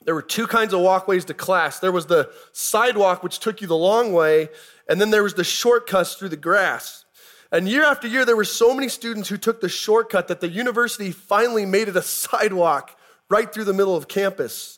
there 0.04 0.14
were 0.14 0.22
two 0.22 0.46
kinds 0.46 0.72
of 0.72 0.80
walkways 0.80 1.24
to 1.26 1.34
class 1.34 1.78
there 1.78 1.92
was 1.92 2.06
the 2.06 2.30
sidewalk, 2.52 3.22
which 3.22 3.38
took 3.38 3.60
you 3.60 3.66
the 3.66 3.76
long 3.76 4.12
way, 4.12 4.48
and 4.88 5.00
then 5.00 5.10
there 5.10 5.22
was 5.22 5.34
the 5.34 5.44
shortcuts 5.44 6.14
through 6.14 6.30
the 6.30 6.36
grass. 6.36 7.04
And 7.50 7.68
year 7.68 7.84
after 7.84 8.06
year, 8.06 8.24
there 8.24 8.36
were 8.36 8.44
so 8.44 8.74
many 8.74 8.88
students 8.88 9.28
who 9.28 9.36
took 9.36 9.60
the 9.60 9.68
shortcut 9.68 10.28
that 10.28 10.40
the 10.40 10.48
university 10.48 11.12
finally 11.12 11.64
made 11.64 11.88
it 11.88 11.96
a 11.96 12.02
sidewalk 12.20 12.98
right 13.28 13.52
through 13.52 13.64
the 13.64 13.72
middle 13.72 13.96
of 13.96 14.08
campus. 14.08 14.77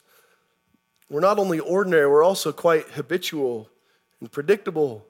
We're 1.10 1.20
not 1.20 1.38
only 1.38 1.58
ordinary, 1.58 2.06
we're 2.06 2.22
also 2.22 2.52
quite 2.52 2.88
habitual 2.90 3.68
and 4.20 4.30
predictable. 4.30 5.04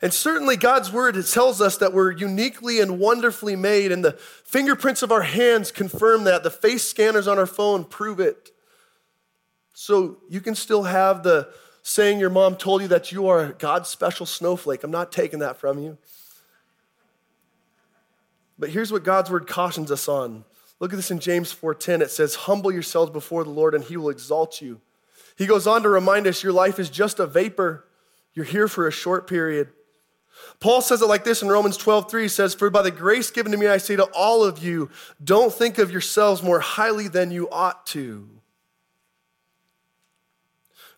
And 0.00 0.12
certainly, 0.12 0.56
God's 0.56 0.92
word 0.92 1.16
tells 1.26 1.60
us 1.60 1.76
that 1.78 1.92
we're 1.92 2.12
uniquely 2.12 2.80
and 2.80 2.98
wonderfully 2.98 3.56
made, 3.56 3.92
and 3.92 4.04
the 4.04 4.12
fingerprints 4.12 5.02
of 5.02 5.12
our 5.12 5.22
hands 5.22 5.72
confirm 5.72 6.24
that. 6.24 6.42
The 6.42 6.50
face 6.50 6.84
scanners 6.84 7.28
on 7.28 7.38
our 7.38 7.46
phone 7.46 7.84
prove 7.84 8.20
it. 8.20 8.50
So 9.72 10.18
you 10.28 10.40
can 10.40 10.54
still 10.54 10.84
have 10.84 11.22
the 11.22 11.48
saying 11.82 12.18
your 12.18 12.30
mom 12.30 12.56
told 12.56 12.82
you 12.82 12.88
that 12.88 13.12
you 13.12 13.28
are 13.28 13.52
God's 13.52 13.88
special 13.88 14.26
snowflake. 14.26 14.84
I'm 14.84 14.90
not 14.90 15.12
taking 15.12 15.40
that 15.40 15.58
from 15.58 15.78
you. 15.78 15.98
But 18.58 18.70
here's 18.70 18.92
what 18.92 19.04
God's 19.04 19.30
word 19.30 19.46
cautions 19.46 19.90
us 19.90 20.08
on. 20.08 20.44
Look 20.84 20.92
at 20.92 20.96
this 20.96 21.10
in 21.10 21.18
James 21.18 21.50
4:10. 21.50 22.02
It 22.02 22.10
says, 22.10 22.34
"Humble 22.34 22.70
yourselves 22.70 23.10
before 23.10 23.42
the 23.42 23.48
Lord 23.48 23.74
and 23.74 23.82
he 23.82 23.96
will 23.96 24.10
exalt 24.10 24.60
you." 24.60 24.82
He 25.34 25.46
goes 25.46 25.66
on 25.66 25.82
to 25.82 25.88
remind 25.88 26.26
us 26.26 26.42
your 26.42 26.52
life 26.52 26.78
is 26.78 26.90
just 26.90 27.18
a 27.18 27.26
vapor. 27.26 27.86
You're 28.34 28.44
here 28.44 28.68
for 28.68 28.86
a 28.86 28.90
short 28.90 29.26
period. 29.26 29.70
Paul 30.60 30.82
says 30.82 31.00
it 31.00 31.06
like 31.06 31.24
this 31.24 31.40
in 31.40 31.48
Romans 31.48 31.78
12, 31.78 32.10
3. 32.10 32.24
He 32.24 32.28
says, 32.28 32.52
For 32.52 32.68
by 32.68 32.82
the 32.82 32.90
grace 32.90 33.30
given 33.30 33.50
to 33.52 33.56
me, 33.56 33.66
I 33.66 33.78
say 33.78 33.96
to 33.96 34.04
all 34.12 34.44
of 34.44 34.58
you, 34.58 34.90
don't 35.24 35.50
think 35.50 35.78
of 35.78 35.90
yourselves 35.90 36.42
more 36.42 36.60
highly 36.60 37.08
than 37.08 37.30
you 37.30 37.48
ought 37.48 37.86
to. 37.86 38.28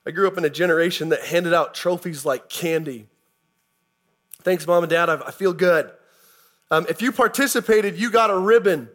I 0.05 0.11
grew 0.11 0.27
up 0.27 0.37
in 0.37 0.45
a 0.45 0.51
generation 0.51 1.11
that 1.11 1.23
handed 1.23 1.55
out 1.55 1.75
trophies 1.75 2.27
like 2.27 2.49
candy. 2.49 3.07
Thanks, 4.43 4.67
mom 4.67 4.83
and 4.83 4.91
dad. 4.91 5.09
I 5.11 5.31
feel 5.31 5.53
good. 5.53 5.93
Um, 6.73 6.87
if 6.89 7.01
you 7.01 7.13
participated, 7.13 7.97
you 7.97 8.11
got 8.11 8.31
a 8.31 8.37
ribbon. 8.37 8.89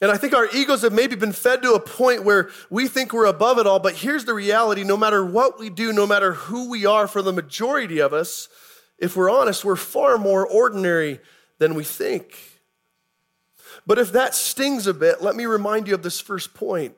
And 0.00 0.12
I 0.12 0.16
think 0.16 0.32
our 0.32 0.48
egos 0.54 0.82
have 0.82 0.92
maybe 0.92 1.16
been 1.16 1.32
fed 1.32 1.62
to 1.62 1.72
a 1.72 1.80
point 1.80 2.22
where 2.22 2.50
we 2.70 2.86
think 2.86 3.12
we're 3.12 3.26
above 3.26 3.58
it 3.58 3.66
all, 3.66 3.80
but 3.80 3.96
here's 3.96 4.24
the 4.24 4.34
reality 4.34 4.84
no 4.84 4.96
matter 4.96 5.24
what 5.24 5.58
we 5.58 5.70
do, 5.70 5.92
no 5.92 6.06
matter 6.06 6.34
who 6.34 6.70
we 6.70 6.86
are, 6.86 7.08
for 7.08 7.20
the 7.20 7.32
majority 7.32 7.98
of 7.98 8.12
us, 8.12 8.48
if 8.98 9.16
we're 9.16 9.30
honest, 9.30 9.64
we're 9.64 9.76
far 9.76 10.16
more 10.16 10.46
ordinary 10.46 11.20
than 11.58 11.74
we 11.74 11.82
think. 11.82 12.36
But 13.86 13.98
if 13.98 14.12
that 14.12 14.34
stings 14.34 14.86
a 14.86 14.94
bit, 14.94 15.22
let 15.22 15.34
me 15.34 15.46
remind 15.46 15.88
you 15.88 15.94
of 15.94 16.02
this 16.02 16.20
first 16.20 16.54
point. 16.54 16.94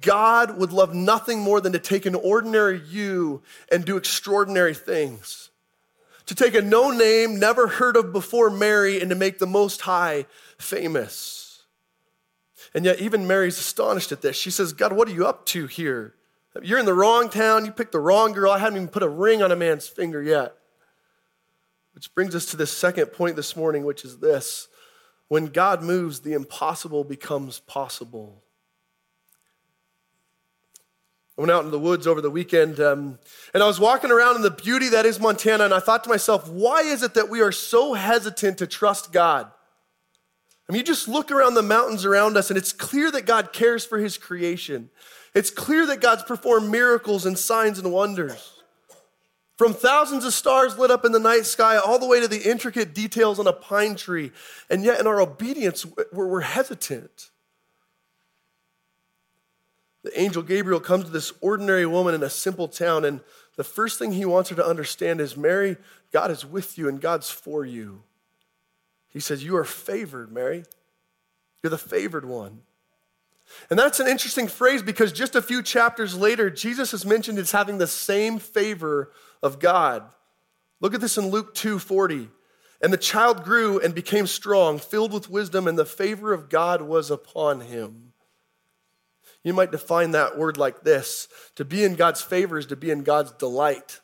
God 0.00 0.58
would 0.58 0.72
love 0.72 0.94
nothing 0.94 1.40
more 1.40 1.60
than 1.60 1.72
to 1.72 1.78
take 1.78 2.06
an 2.06 2.14
ordinary 2.14 2.80
you 2.88 3.42
and 3.70 3.84
do 3.84 3.96
extraordinary 3.96 4.74
things. 4.74 5.50
To 6.26 6.34
take 6.34 6.54
a 6.54 6.62
no 6.62 6.90
name, 6.90 7.38
never 7.38 7.66
heard 7.66 7.96
of 7.96 8.12
before 8.12 8.50
Mary 8.50 9.00
and 9.00 9.10
to 9.10 9.16
make 9.16 9.38
the 9.38 9.46
Most 9.46 9.80
High 9.82 10.26
famous. 10.58 11.39
And 12.74 12.84
yet, 12.84 13.00
even 13.00 13.26
Mary's 13.26 13.58
astonished 13.58 14.12
at 14.12 14.22
this. 14.22 14.36
She 14.36 14.50
says, 14.50 14.72
God, 14.72 14.92
what 14.92 15.08
are 15.08 15.12
you 15.12 15.26
up 15.26 15.44
to 15.46 15.66
here? 15.66 16.14
You're 16.62 16.78
in 16.78 16.86
the 16.86 16.94
wrong 16.94 17.28
town. 17.28 17.64
You 17.64 17.72
picked 17.72 17.92
the 17.92 18.00
wrong 18.00 18.32
girl. 18.32 18.52
I 18.52 18.58
haven't 18.58 18.76
even 18.76 18.88
put 18.88 19.02
a 19.02 19.08
ring 19.08 19.42
on 19.42 19.52
a 19.52 19.56
man's 19.56 19.88
finger 19.88 20.22
yet. 20.22 20.54
Which 21.94 22.14
brings 22.14 22.34
us 22.34 22.46
to 22.46 22.56
this 22.56 22.70
second 22.70 23.06
point 23.06 23.36
this 23.36 23.56
morning, 23.56 23.84
which 23.84 24.04
is 24.04 24.18
this 24.18 24.68
when 25.28 25.46
God 25.46 25.82
moves, 25.82 26.20
the 26.20 26.32
impossible 26.32 27.04
becomes 27.04 27.60
possible. 27.60 28.42
I 31.38 31.42
went 31.42 31.52
out 31.52 31.64
in 31.64 31.70
the 31.70 31.78
woods 31.78 32.06
over 32.06 32.20
the 32.20 32.30
weekend 32.30 32.80
um, 32.80 33.18
and 33.54 33.62
I 33.62 33.66
was 33.66 33.78
walking 33.78 34.10
around 34.10 34.36
in 34.36 34.42
the 34.42 34.50
beauty 34.50 34.88
that 34.88 35.06
is 35.06 35.20
Montana, 35.20 35.64
and 35.64 35.72
I 35.72 35.78
thought 35.78 36.02
to 36.04 36.10
myself, 36.10 36.48
why 36.48 36.80
is 36.80 37.04
it 37.04 37.14
that 37.14 37.30
we 37.30 37.40
are 37.40 37.52
so 37.52 37.94
hesitant 37.94 38.58
to 38.58 38.66
trust 38.66 39.12
God? 39.12 39.50
I 40.70 40.72
mean, 40.72 40.78
you 40.78 40.84
just 40.84 41.08
look 41.08 41.32
around 41.32 41.54
the 41.54 41.64
mountains 41.64 42.04
around 42.04 42.36
us, 42.36 42.48
and 42.48 42.56
it's 42.56 42.72
clear 42.72 43.10
that 43.10 43.26
God 43.26 43.52
cares 43.52 43.84
for 43.84 43.98
his 43.98 44.16
creation. 44.16 44.88
It's 45.34 45.50
clear 45.50 45.84
that 45.86 46.00
God's 46.00 46.22
performed 46.22 46.70
miracles 46.70 47.26
and 47.26 47.36
signs 47.36 47.80
and 47.80 47.92
wonders. 47.92 48.62
From 49.58 49.74
thousands 49.74 50.24
of 50.24 50.32
stars 50.32 50.78
lit 50.78 50.92
up 50.92 51.04
in 51.04 51.10
the 51.10 51.18
night 51.18 51.44
sky, 51.44 51.76
all 51.76 51.98
the 51.98 52.06
way 52.06 52.20
to 52.20 52.28
the 52.28 52.48
intricate 52.48 52.94
details 52.94 53.40
on 53.40 53.48
a 53.48 53.52
pine 53.52 53.96
tree. 53.96 54.30
And 54.70 54.84
yet, 54.84 55.00
in 55.00 55.08
our 55.08 55.20
obedience, 55.20 55.84
we're, 56.12 56.28
we're 56.28 56.40
hesitant. 56.42 57.30
The 60.04 60.20
angel 60.20 60.44
Gabriel 60.44 60.78
comes 60.78 61.06
to 61.06 61.10
this 61.10 61.32
ordinary 61.40 61.84
woman 61.84 62.14
in 62.14 62.22
a 62.22 62.30
simple 62.30 62.68
town, 62.68 63.04
and 63.04 63.22
the 63.56 63.64
first 63.64 63.98
thing 63.98 64.12
he 64.12 64.24
wants 64.24 64.50
her 64.50 64.56
to 64.56 64.64
understand 64.64 65.20
is 65.20 65.36
Mary, 65.36 65.78
God 66.12 66.30
is 66.30 66.46
with 66.46 66.78
you 66.78 66.88
and 66.88 67.00
God's 67.00 67.28
for 67.28 67.64
you. 67.64 68.04
He 69.10 69.20
says, 69.20 69.44
You 69.44 69.56
are 69.56 69.64
favored, 69.64 70.32
Mary. 70.32 70.64
You're 71.62 71.70
the 71.70 71.78
favored 71.78 72.24
one. 72.24 72.62
And 73.68 73.78
that's 73.78 74.00
an 74.00 74.06
interesting 74.06 74.46
phrase 74.46 74.82
because 74.82 75.12
just 75.12 75.34
a 75.34 75.42
few 75.42 75.62
chapters 75.62 76.16
later, 76.16 76.50
Jesus 76.50 76.94
is 76.94 77.04
mentioned 77.04 77.38
as 77.38 77.50
having 77.50 77.78
the 77.78 77.86
same 77.86 78.38
favor 78.38 79.10
of 79.42 79.58
God. 79.58 80.04
Look 80.80 80.94
at 80.94 81.00
this 81.00 81.18
in 81.18 81.28
Luke 81.28 81.54
2:40. 81.54 82.30
And 82.82 82.92
the 82.92 82.98
child 82.98 83.44
grew 83.44 83.78
and 83.78 83.94
became 83.94 84.26
strong, 84.26 84.78
filled 84.78 85.12
with 85.12 85.28
wisdom, 85.28 85.68
and 85.68 85.78
the 85.78 85.84
favor 85.84 86.32
of 86.32 86.48
God 86.48 86.80
was 86.80 87.10
upon 87.10 87.60
him. 87.60 88.14
You 89.42 89.52
might 89.52 89.70
define 89.70 90.12
that 90.12 90.38
word 90.38 90.56
like 90.56 90.82
this 90.82 91.28
to 91.56 91.64
be 91.64 91.84
in 91.84 91.94
God's 91.94 92.22
favor 92.22 92.58
is 92.58 92.66
to 92.66 92.76
be 92.76 92.90
in 92.90 93.02
God's 93.02 93.32
delight. 93.32 94.00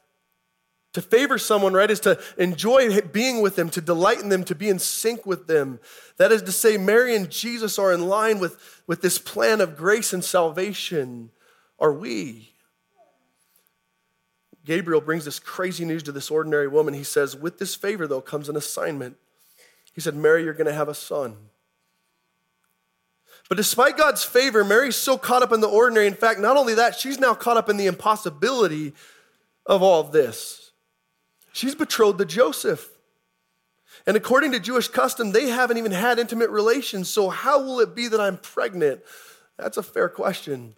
To 0.96 1.02
favor 1.02 1.36
someone, 1.36 1.74
right, 1.74 1.90
is 1.90 2.00
to 2.00 2.18
enjoy 2.38 3.02
being 3.02 3.42
with 3.42 3.54
them, 3.54 3.68
to 3.68 3.82
delight 3.82 4.20
in 4.20 4.30
them, 4.30 4.44
to 4.44 4.54
be 4.54 4.70
in 4.70 4.78
sync 4.78 5.26
with 5.26 5.46
them. 5.46 5.78
That 6.16 6.32
is 6.32 6.40
to 6.44 6.52
say, 6.52 6.78
Mary 6.78 7.14
and 7.14 7.28
Jesus 7.28 7.78
are 7.78 7.92
in 7.92 8.08
line 8.08 8.38
with, 8.38 8.82
with 8.86 9.02
this 9.02 9.18
plan 9.18 9.60
of 9.60 9.76
grace 9.76 10.14
and 10.14 10.24
salvation. 10.24 11.32
Are 11.78 11.92
we? 11.92 12.54
Gabriel 14.64 15.02
brings 15.02 15.26
this 15.26 15.38
crazy 15.38 15.84
news 15.84 16.02
to 16.04 16.12
this 16.12 16.30
ordinary 16.30 16.66
woman. 16.66 16.94
He 16.94 17.04
says, 17.04 17.36
With 17.36 17.58
this 17.58 17.74
favor, 17.74 18.06
though, 18.06 18.22
comes 18.22 18.48
an 18.48 18.56
assignment. 18.56 19.18
He 19.92 20.00
said, 20.00 20.14
Mary, 20.14 20.44
you're 20.44 20.54
going 20.54 20.66
to 20.66 20.72
have 20.72 20.88
a 20.88 20.94
son. 20.94 21.36
But 23.50 23.58
despite 23.58 23.98
God's 23.98 24.24
favor, 24.24 24.64
Mary's 24.64 24.96
so 24.96 25.18
caught 25.18 25.42
up 25.42 25.52
in 25.52 25.60
the 25.60 25.68
ordinary. 25.68 26.06
In 26.06 26.14
fact, 26.14 26.40
not 26.40 26.56
only 26.56 26.72
that, 26.72 26.98
she's 26.98 27.20
now 27.20 27.34
caught 27.34 27.58
up 27.58 27.68
in 27.68 27.76
the 27.76 27.86
impossibility 27.86 28.94
of 29.66 29.82
all 29.82 30.00
of 30.00 30.12
this. 30.12 30.65
She's 31.56 31.74
betrothed 31.74 32.18
to 32.18 32.26
Joseph. 32.26 32.86
And 34.06 34.14
according 34.14 34.52
to 34.52 34.60
Jewish 34.60 34.88
custom, 34.88 35.32
they 35.32 35.48
haven't 35.48 35.78
even 35.78 35.90
had 35.90 36.18
intimate 36.18 36.50
relations. 36.50 37.08
So, 37.08 37.30
how 37.30 37.62
will 37.62 37.80
it 37.80 37.94
be 37.94 38.08
that 38.08 38.20
I'm 38.20 38.36
pregnant? 38.36 39.00
That's 39.56 39.78
a 39.78 39.82
fair 39.82 40.10
question. 40.10 40.76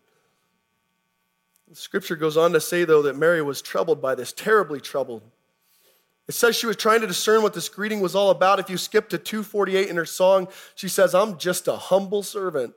scripture 1.73 2.15
goes 2.15 2.37
on 2.37 2.53
to 2.53 2.61
say, 2.61 2.85
though, 2.85 3.03
that 3.03 3.17
Mary 3.17 3.43
was 3.43 3.61
troubled 3.61 4.01
by 4.01 4.15
this, 4.15 4.33
terribly 4.33 4.81
troubled. 4.81 5.23
It 6.29 6.35
says 6.35 6.55
she 6.55 6.67
was 6.67 6.77
trying 6.77 7.01
to 7.01 7.09
discern 7.09 7.43
what 7.43 7.55
this 7.55 7.69
greeting 7.69 8.01
was 8.01 8.15
all 8.15 8.31
about. 8.31 8.61
If 8.61 8.71
you 8.71 8.77
skip 8.77 9.09
to 9.09 9.19
248 9.19 9.89
in 9.89 9.97
her 9.97 10.07
song, 10.07 10.47
she 10.77 10.87
says, 10.89 11.13
I'm 11.13 11.39
just 11.39 11.67
a 11.67 11.75
humble 11.75 12.23
servant. 12.23 12.75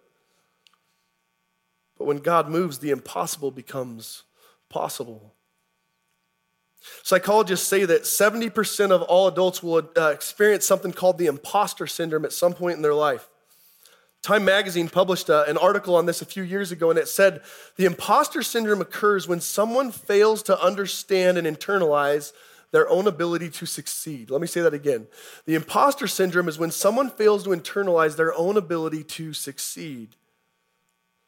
But 1.99 2.05
when 2.05 2.17
God 2.17 2.49
moves, 2.49 2.79
the 2.79 2.89
impossible 2.89 3.51
becomes 3.51 4.23
possible. 4.69 5.35
Psychologists 7.03 7.67
say 7.67 7.85
that 7.85 8.03
70% 8.03 8.91
of 8.91 9.01
all 9.03 9.27
adults 9.27 9.61
will 9.61 9.89
uh, 9.97 10.07
experience 10.07 10.65
something 10.65 10.91
called 10.91 11.17
the 11.17 11.27
imposter 11.27 11.87
syndrome 11.87 12.25
at 12.25 12.33
some 12.33 12.53
point 12.53 12.75
in 12.75 12.81
their 12.81 12.93
life. 12.93 13.29
Time 14.23 14.45
magazine 14.45 14.87
published 14.87 15.29
uh, 15.29 15.45
an 15.47 15.57
article 15.57 15.95
on 15.95 16.05
this 16.05 16.21
a 16.21 16.25
few 16.25 16.43
years 16.43 16.71
ago, 16.71 16.91
and 16.91 16.99
it 16.99 17.07
said 17.07 17.41
the 17.75 17.85
imposter 17.85 18.43
syndrome 18.43 18.81
occurs 18.81 19.27
when 19.27 19.41
someone 19.41 19.91
fails 19.91 20.43
to 20.43 20.59
understand 20.61 21.37
and 21.37 21.47
internalize 21.47 22.31
their 22.71 22.87
own 22.87 23.07
ability 23.07 23.49
to 23.49 23.65
succeed. 23.65 24.29
Let 24.29 24.39
me 24.39 24.47
say 24.47 24.61
that 24.61 24.73
again. 24.73 25.07
The 25.45 25.55
imposter 25.55 26.07
syndrome 26.07 26.47
is 26.47 26.59
when 26.59 26.71
someone 26.71 27.09
fails 27.09 27.43
to 27.43 27.49
internalize 27.49 28.15
their 28.15 28.33
own 28.35 28.57
ability 28.57 29.03
to 29.03 29.33
succeed. 29.33 30.15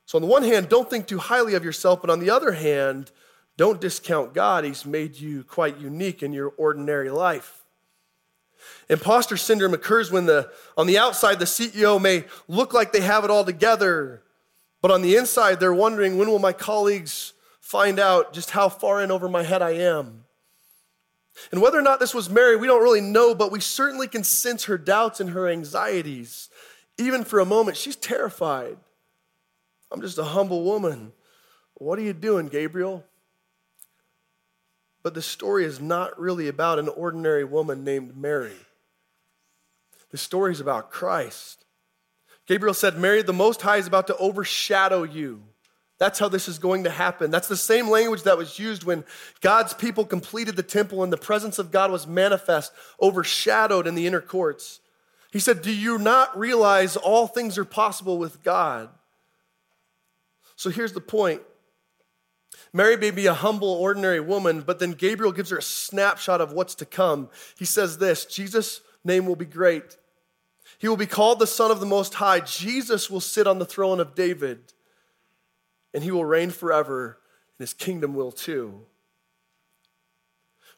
So, 0.06 0.18
on 0.18 0.22
the 0.22 0.28
one 0.28 0.44
hand, 0.44 0.70
don't 0.70 0.90
think 0.90 1.08
too 1.08 1.18
highly 1.18 1.56
of 1.56 1.64
yourself, 1.64 2.00
but 2.02 2.10
on 2.10 2.20
the 2.20 2.30
other 2.30 2.52
hand, 2.52 3.12
don't 3.58 3.80
discount 3.80 4.34
God. 4.34 4.64
He's 4.64 4.86
made 4.86 5.16
you 5.16 5.44
quite 5.44 5.78
unique 5.78 6.24
in 6.24 6.34
your 6.34 6.54
ordinary 6.58 7.10
life. 7.10 7.64
Imposter 8.90 9.38
syndrome 9.38 9.74
occurs 9.74 10.12
when 10.12 10.26
the, 10.26 10.52
on 10.78 10.88
the 10.88 10.98
outside, 10.98 11.40
the 11.40 11.46
CEO 11.46 12.02
may 12.02 12.26
look 12.48 12.74
like 12.74 12.92
they 12.92 13.02
have 13.02 13.24
it 13.24 13.30
all 13.30 13.44
together, 13.44 14.24
but 14.82 14.92
on 14.92 15.02
the 15.02 15.16
inside, 15.16 15.60
they're 15.60 15.74
wondering 15.74 16.18
when 16.18 16.30
will 16.30 16.40
my 16.40 16.54
colleagues 16.54 17.34
find 17.60 18.00
out 18.00 18.34
just 18.34 18.52
how 18.52 18.70
far 18.70 19.02
in 19.02 19.12
over 19.12 19.30
my 19.30 19.44
head 19.44 19.62
I 19.62 19.72
am? 19.72 20.26
And 21.52 21.62
whether 21.62 21.80
or 21.80 21.82
not 21.82 22.00
this 22.00 22.14
was 22.14 22.30
Mary, 22.30 22.56
we 22.56 22.68
don't 22.68 22.84
really 22.84 23.02
know, 23.02 23.34
but 23.34 23.52
we 23.52 23.60
certainly 23.60 24.08
can 24.08 24.24
sense 24.24 24.66
her 24.66 24.78
doubts 24.78 25.20
and 25.20 25.32
her 25.32 25.48
anxieties. 25.48 26.50
Even 26.98 27.24
for 27.24 27.40
a 27.40 27.46
moment, 27.46 27.78
she's 27.78 27.96
terrified. 27.96 28.78
I'm 29.92 30.02
just 30.02 30.18
a 30.18 30.24
humble 30.24 30.64
woman. 30.64 31.12
What 31.76 31.98
are 31.98 32.04
you 32.04 32.14
doing, 32.14 32.48
Gabriel? 32.48 33.04
But 35.04 35.14
the 35.14 35.22
story 35.22 35.66
is 35.66 35.82
not 35.82 36.20
really 36.20 36.48
about 36.48 36.80
an 36.80 36.88
ordinary 36.88 37.44
woman 37.44 37.84
named 37.84 38.16
Mary. 38.16 38.56
The 40.12 40.18
story 40.18 40.54
is 40.54 40.62
about 40.62 40.92
Christ. 40.92 41.66
Gabriel 42.48 42.74
said, 42.74 42.98
Mary, 42.98 43.22
the 43.22 43.34
Most 43.34 43.62
High 43.62 43.78
is 43.78 43.88
about 43.88 44.08
to 44.08 44.18
overshadow 44.18 45.04
you. 45.04 45.44
That's 46.00 46.20
how 46.20 46.28
this 46.28 46.48
is 46.48 46.60
going 46.60 46.84
to 46.86 46.90
happen. 46.90 47.32
That's 47.32 47.48
the 47.48 47.56
same 47.56 47.90
language 47.90 48.24
that 48.24 48.38
was 48.38 48.60
used 48.60 48.84
when 48.84 49.06
God's 49.42 49.74
people 49.74 50.06
completed 50.06 50.56
the 50.56 50.64
temple 50.64 51.04
and 51.04 51.14
the 51.14 51.18
presence 51.18 51.60
of 51.60 51.72
God 51.72 51.92
was 51.92 52.08
manifest, 52.08 52.74
overshadowed 53.02 53.88
in 53.88 53.96
the 53.96 54.08
inner 54.08 54.22
courts. 54.22 54.80
He 55.32 55.40
said, 55.40 55.62
Do 55.62 55.74
you 55.74 55.98
not 55.98 56.38
realize 56.38 56.98
all 56.98 57.28
things 57.28 57.58
are 57.58 57.66
possible 57.66 58.18
with 58.18 58.44
God? 58.44 58.90
So 60.56 60.70
here's 60.70 60.94
the 60.94 61.02
point 61.02 61.42
Mary 62.74 62.98
may 62.98 63.12
be 63.12 63.28
a 63.28 63.34
humble, 63.36 63.70
ordinary 63.70 64.20
woman, 64.20 64.62
but 64.62 64.80
then 64.80 64.92
Gabriel 64.92 65.32
gives 65.32 65.52
her 65.52 65.58
a 65.58 65.62
snapshot 65.64 66.42
of 66.42 66.52
what's 66.52 66.74
to 66.76 66.86
come. 66.86 67.30
He 67.58 67.66
says 67.66 68.00
this 68.00 68.26
Jesus' 68.26 68.82
name 69.04 69.28
will 69.28 69.36
be 69.36 69.46
great. 69.46 69.98
He 70.80 70.88
will 70.88 70.98
be 70.98 71.06
called 71.06 71.40
the 71.40 71.48
Son 71.48 71.72
of 71.72 71.80
the 71.80 71.86
Most 71.86 72.16
High. 72.16 72.40
Jesus 72.40 73.10
will 73.10 73.22
sit 73.22 73.48
on 73.48 73.60
the 73.60 73.66
throne 73.66 74.00
of 74.00 74.16
David, 74.16 74.74
and 75.94 76.04
he 76.04 76.12
will 76.12 76.26
reign 76.26 76.50
forever, 76.50 77.20
and 77.58 77.64
his 77.64 77.74
kingdom 77.74 78.16
will 78.16 78.32
too. 78.32 78.82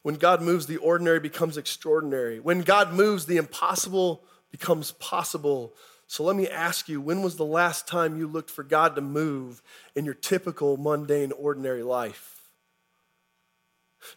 When 0.02 0.16
God 0.16 0.42
moves, 0.42 0.66
the 0.66 0.76
ordinary 0.76 1.18
becomes 1.18 1.56
extraordinary. 1.56 2.38
When 2.38 2.60
God 2.60 2.92
moves, 2.92 3.26
the 3.26 3.38
impossible 3.38 4.22
becomes 4.52 4.92
possible. 4.92 5.74
So 6.06 6.22
let 6.22 6.36
me 6.36 6.48
ask 6.48 6.88
you 6.88 7.00
when 7.00 7.22
was 7.22 7.36
the 7.36 7.44
last 7.44 7.88
time 7.88 8.16
you 8.16 8.28
looked 8.28 8.50
for 8.50 8.62
God 8.62 8.94
to 8.94 9.00
move 9.00 9.62
in 9.94 10.04
your 10.04 10.14
typical, 10.14 10.76
mundane, 10.76 11.32
ordinary 11.32 11.82
life? 11.82 12.36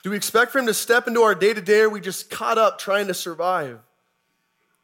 Do 0.04 0.12
we 0.12 0.18
expect 0.18 0.52
for 0.52 0.60
Him 0.60 0.68
to 0.68 0.74
step 0.74 1.08
into 1.08 1.22
our 1.22 1.34
day 1.34 1.54
to 1.54 1.62
day, 1.62 1.82
or 1.82 1.88
are 1.88 1.90
we 1.90 2.00
just 2.00 2.30
caught 2.30 2.58
up 2.58 2.78
trying 2.78 3.08
to 3.08 3.14
survive? 3.14 3.80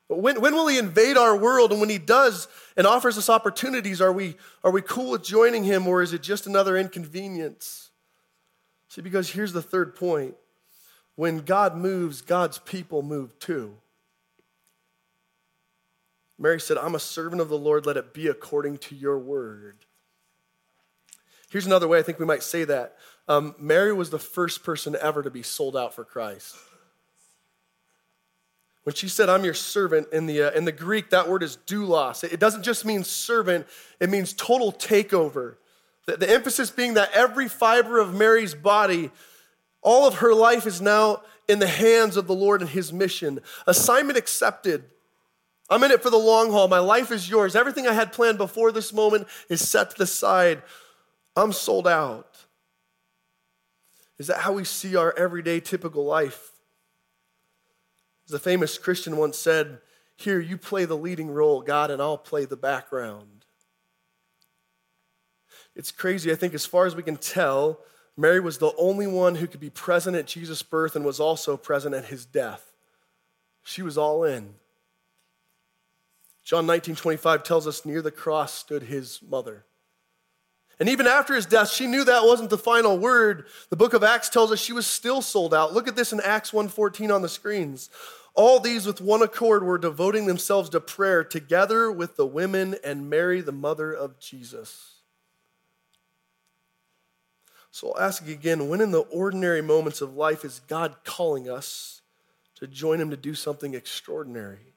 But 0.07 0.19
when, 0.19 0.41
when 0.41 0.53
will 0.53 0.67
He 0.67 0.77
invade 0.77 1.17
our 1.17 1.37
world? 1.37 1.71
And 1.71 1.79
when 1.79 1.89
He 1.89 1.99
does 1.99 2.47
and 2.75 2.87
offers 2.87 3.17
us 3.17 3.29
opportunities, 3.29 4.01
are 4.01 4.11
we, 4.11 4.35
are 4.63 4.71
we 4.71 4.81
cool 4.81 5.11
with 5.11 5.23
joining 5.23 5.63
Him, 5.63 5.87
or 5.87 6.01
is 6.01 6.13
it 6.13 6.23
just 6.23 6.47
another 6.47 6.75
inconvenience? 6.75 7.91
See, 8.89 9.01
because 9.01 9.29
here's 9.29 9.53
the 9.53 9.61
third 9.61 9.95
point 9.95 10.35
when 11.15 11.39
God 11.39 11.77
moves, 11.77 12.21
God's 12.21 12.57
people 12.57 13.01
move 13.01 13.37
too. 13.39 13.75
Mary 16.37 16.59
said, 16.59 16.77
I'm 16.77 16.95
a 16.95 16.99
servant 16.99 17.41
of 17.41 17.49
the 17.49 17.57
Lord, 17.57 17.85
let 17.85 17.97
it 17.97 18.13
be 18.13 18.27
according 18.27 18.77
to 18.79 18.95
your 18.95 19.17
word. 19.17 19.85
Here's 21.49 21.65
another 21.65 21.87
way 21.87 21.99
I 21.99 22.01
think 22.01 22.19
we 22.19 22.25
might 22.25 22.43
say 22.43 22.65
that. 22.65 22.97
Um, 23.27 23.55
Mary 23.57 23.93
was 23.93 24.09
the 24.09 24.19
first 24.19 24.63
person 24.63 24.95
ever 25.01 25.23
to 25.23 25.31
be 25.31 25.43
sold 25.43 25.77
out 25.77 25.93
for 25.93 26.03
Christ. 26.03 26.55
When 28.83 28.93
she 28.93 29.07
said, 29.07 29.29
I'm 29.29 29.43
your 29.43 29.55
servant, 29.55 30.09
in 30.13 30.27
the, 30.27 30.43
uh, 30.43 30.51
in 30.51 30.65
the 30.65 30.71
Greek, 30.71 31.09
that 31.09 31.27
word 31.27 31.41
is 31.41 31.57
doulos. 31.65 32.23
It 32.23 32.39
doesn't 32.39 32.63
just 32.63 32.85
mean 32.85 33.03
servant, 33.03 33.65
it 33.99 34.09
means 34.09 34.33
total 34.33 34.71
takeover. 34.71 35.55
The, 36.05 36.17
the 36.17 36.29
emphasis 36.29 36.69
being 36.69 36.93
that 36.95 37.09
every 37.13 37.47
fiber 37.47 37.99
of 37.99 38.13
Mary's 38.13 38.53
body, 38.53 39.09
all 39.81 40.07
of 40.07 40.15
her 40.15 40.35
life 40.35 40.67
is 40.67 40.81
now 40.81 41.23
in 41.47 41.59
the 41.59 41.67
hands 41.67 42.15
of 42.17 42.27
the 42.27 42.35
Lord 42.35 42.61
and 42.61 42.69
his 42.69 42.93
mission. 42.93 43.39
Assignment 43.65 44.17
accepted. 44.17 44.83
I'm 45.69 45.83
in 45.83 45.91
it 45.91 46.03
for 46.03 46.09
the 46.09 46.17
long 46.17 46.51
haul. 46.51 46.67
My 46.67 46.79
life 46.79 47.11
is 47.11 47.29
yours. 47.29 47.55
Everything 47.55 47.87
I 47.87 47.93
had 47.93 48.11
planned 48.11 48.37
before 48.37 48.71
this 48.71 48.93
moment 48.93 49.27
is 49.49 49.67
set 49.67 49.91
to 49.91 49.97
the 49.97 50.05
side. 50.05 50.61
I'm 51.35 51.51
sold 51.51 51.87
out. 51.87 52.45
Is 54.17 54.27
that 54.27 54.39
how 54.39 54.53
we 54.53 54.63
see 54.63 54.95
our 54.95 55.13
everyday 55.17 55.59
typical 55.59 56.05
life? 56.05 56.51
As 58.27 58.33
a 58.33 58.39
famous 58.39 58.77
Christian 58.77 59.17
once 59.17 59.37
said, 59.37 59.79
Here, 60.15 60.39
you 60.39 60.57
play 60.57 60.85
the 60.85 60.97
leading 60.97 61.29
role, 61.29 61.61
God, 61.61 61.91
and 61.91 62.01
I'll 62.01 62.17
play 62.17 62.45
the 62.45 62.55
background. 62.55 63.45
It's 65.75 65.91
crazy. 65.91 66.31
I 66.31 66.35
think, 66.35 66.53
as 66.53 66.65
far 66.65 66.85
as 66.85 66.95
we 66.95 67.03
can 67.03 67.17
tell, 67.17 67.79
Mary 68.15 68.39
was 68.39 68.59
the 68.59 68.73
only 68.77 69.07
one 69.07 69.35
who 69.35 69.47
could 69.47 69.59
be 69.59 69.69
present 69.69 70.15
at 70.15 70.25
Jesus' 70.25 70.63
birth 70.63 70.95
and 70.95 71.03
was 71.03 71.19
also 71.19 71.57
present 71.57 71.93
at 71.93 72.05
his 72.05 72.25
death. 72.25 72.71
She 73.63 73.81
was 73.81 73.97
all 73.97 74.23
in. 74.23 74.55
John 76.45 76.67
19, 76.67 76.95
25 76.95 77.43
tells 77.43 77.65
us 77.65 77.85
near 77.85 78.03
the 78.03 78.11
cross 78.11 78.53
stood 78.53 78.83
his 78.83 79.19
mother. 79.27 79.65
And 80.79 80.87
even 80.87 81.07
after 81.07 81.33
his 81.33 81.47
death, 81.47 81.71
she 81.71 81.87
knew 81.87 82.03
that 82.03 82.23
wasn't 82.23 82.51
the 82.51 82.57
final 82.57 82.97
word. 82.99 83.47
The 83.69 83.75
book 83.75 83.93
of 83.93 84.03
Acts 84.03 84.29
tells 84.29 84.51
us 84.51 84.59
she 84.59 84.73
was 84.73 84.85
still 84.85 85.21
sold 85.21 85.53
out. 85.53 85.73
Look 85.73 85.87
at 85.87 85.95
this 85.95 86.13
in 86.13 86.19
Acts 86.21 86.51
1:14 86.51 87.11
on 87.11 87.23
the 87.23 87.29
screens. 87.29 87.89
All 88.35 88.59
these 88.59 88.85
with 88.85 89.01
one 89.01 89.21
accord 89.21 89.63
were 89.63 89.77
devoting 89.77 90.27
themselves 90.27 90.69
to 90.71 90.81
prayer 90.81 91.23
together 91.23 91.91
with 91.91 92.15
the 92.15 92.25
women 92.25 92.75
and 92.83 93.09
Mary, 93.09 93.41
the 93.41 93.53
mother 93.53 93.93
of 93.93 94.19
Jesus. 94.19 94.95
So 97.71 97.93
I'll 97.93 98.03
ask 98.03 98.27
again 98.27 98.67
when 98.67 98.81
in 98.81 98.91
the 98.91 99.01
ordinary 99.01 99.61
moments 99.61 100.01
of 100.01 100.15
life 100.15 100.45
is 100.45 100.59
God 100.67 100.97
calling 101.05 101.49
us 101.49 102.01
to 102.55 102.67
join 102.67 103.01
him 103.01 103.09
to 103.09 103.17
do 103.17 103.33
something 103.33 103.73
extraordinary? 103.73 104.74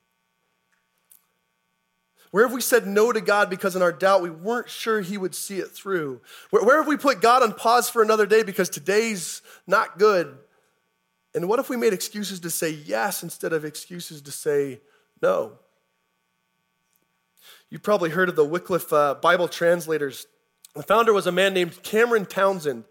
Where 2.30 2.44
have 2.44 2.52
we 2.52 2.60
said 2.60 2.86
no 2.86 3.12
to 3.12 3.20
God 3.20 3.48
because 3.48 3.74
in 3.74 3.82
our 3.82 3.92
doubt 3.92 4.22
we 4.22 4.30
weren't 4.30 4.68
sure 4.68 5.00
He 5.00 5.16
would 5.16 5.34
see 5.34 5.58
it 5.58 5.70
through? 5.70 6.20
Where, 6.50 6.62
where 6.62 6.76
have 6.76 6.86
we 6.86 6.96
put 6.96 7.20
God 7.20 7.42
on 7.42 7.54
pause 7.54 7.88
for 7.88 8.02
another 8.02 8.26
day 8.26 8.42
because 8.42 8.68
today's 8.68 9.42
not 9.66 9.98
good? 9.98 10.36
And 11.34 11.48
what 11.48 11.58
if 11.58 11.68
we 11.68 11.76
made 11.76 11.92
excuses 11.92 12.40
to 12.40 12.50
say 12.50 12.70
yes 12.70 13.22
instead 13.22 13.52
of 13.52 13.64
excuses 13.64 14.20
to 14.22 14.30
say 14.30 14.80
no? 15.22 15.52
You've 17.70 17.82
probably 17.82 18.10
heard 18.10 18.28
of 18.28 18.36
the 18.36 18.44
Wycliffe 18.44 18.92
uh, 18.92 19.14
Bible 19.14 19.48
translators. 19.48 20.26
The 20.74 20.82
founder 20.82 21.12
was 21.12 21.26
a 21.26 21.32
man 21.32 21.54
named 21.54 21.82
Cameron 21.82 22.24
Townsend. 22.24 22.84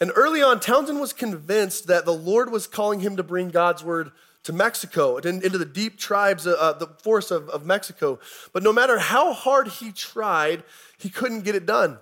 And 0.00 0.12
early 0.14 0.42
on, 0.42 0.60
Townsend 0.60 1.00
was 1.00 1.12
convinced 1.12 1.86
that 1.86 2.04
the 2.04 2.14
Lord 2.14 2.50
was 2.50 2.66
calling 2.66 3.00
him 3.00 3.16
to 3.16 3.22
bring 3.22 3.50
God's 3.50 3.84
word 3.84 4.10
to 4.44 4.52
Mexico, 4.52 5.18
into 5.18 5.56
the 5.56 5.64
deep 5.64 5.98
tribes, 5.98 6.46
uh, 6.46 6.56
uh, 6.58 6.72
the 6.72 6.88
forests 7.02 7.30
of, 7.30 7.48
of 7.50 7.64
Mexico. 7.64 8.18
But 8.52 8.62
no 8.62 8.72
matter 8.72 8.98
how 8.98 9.32
hard 9.32 9.68
he 9.68 9.92
tried, 9.92 10.64
he 10.98 11.08
couldn't 11.08 11.42
get 11.42 11.54
it 11.54 11.64
done. 11.64 11.98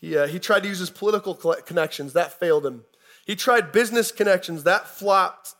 He, 0.00 0.16
uh, 0.16 0.26
he 0.26 0.38
tried 0.38 0.62
to 0.62 0.68
use 0.68 0.78
his 0.78 0.90
political 0.90 1.34
connections, 1.34 2.12
that 2.12 2.38
failed 2.38 2.66
him. 2.66 2.84
He 3.26 3.34
tried 3.34 3.72
business 3.72 4.12
connections, 4.12 4.64
that 4.64 4.86
flopped. 4.86 5.54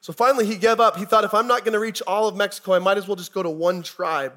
So 0.00 0.12
finally, 0.12 0.46
he 0.46 0.56
gave 0.56 0.80
up. 0.80 0.96
He 0.96 1.04
thought, 1.04 1.24
if 1.24 1.32
I'm 1.32 1.46
not 1.46 1.64
going 1.64 1.74
to 1.74 1.78
reach 1.78 2.02
all 2.06 2.26
of 2.26 2.36
Mexico, 2.36 2.74
I 2.74 2.80
might 2.80 2.98
as 2.98 3.06
well 3.06 3.16
just 3.16 3.32
go 3.32 3.42
to 3.42 3.50
one 3.50 3.82
tribe. 3.82 4.34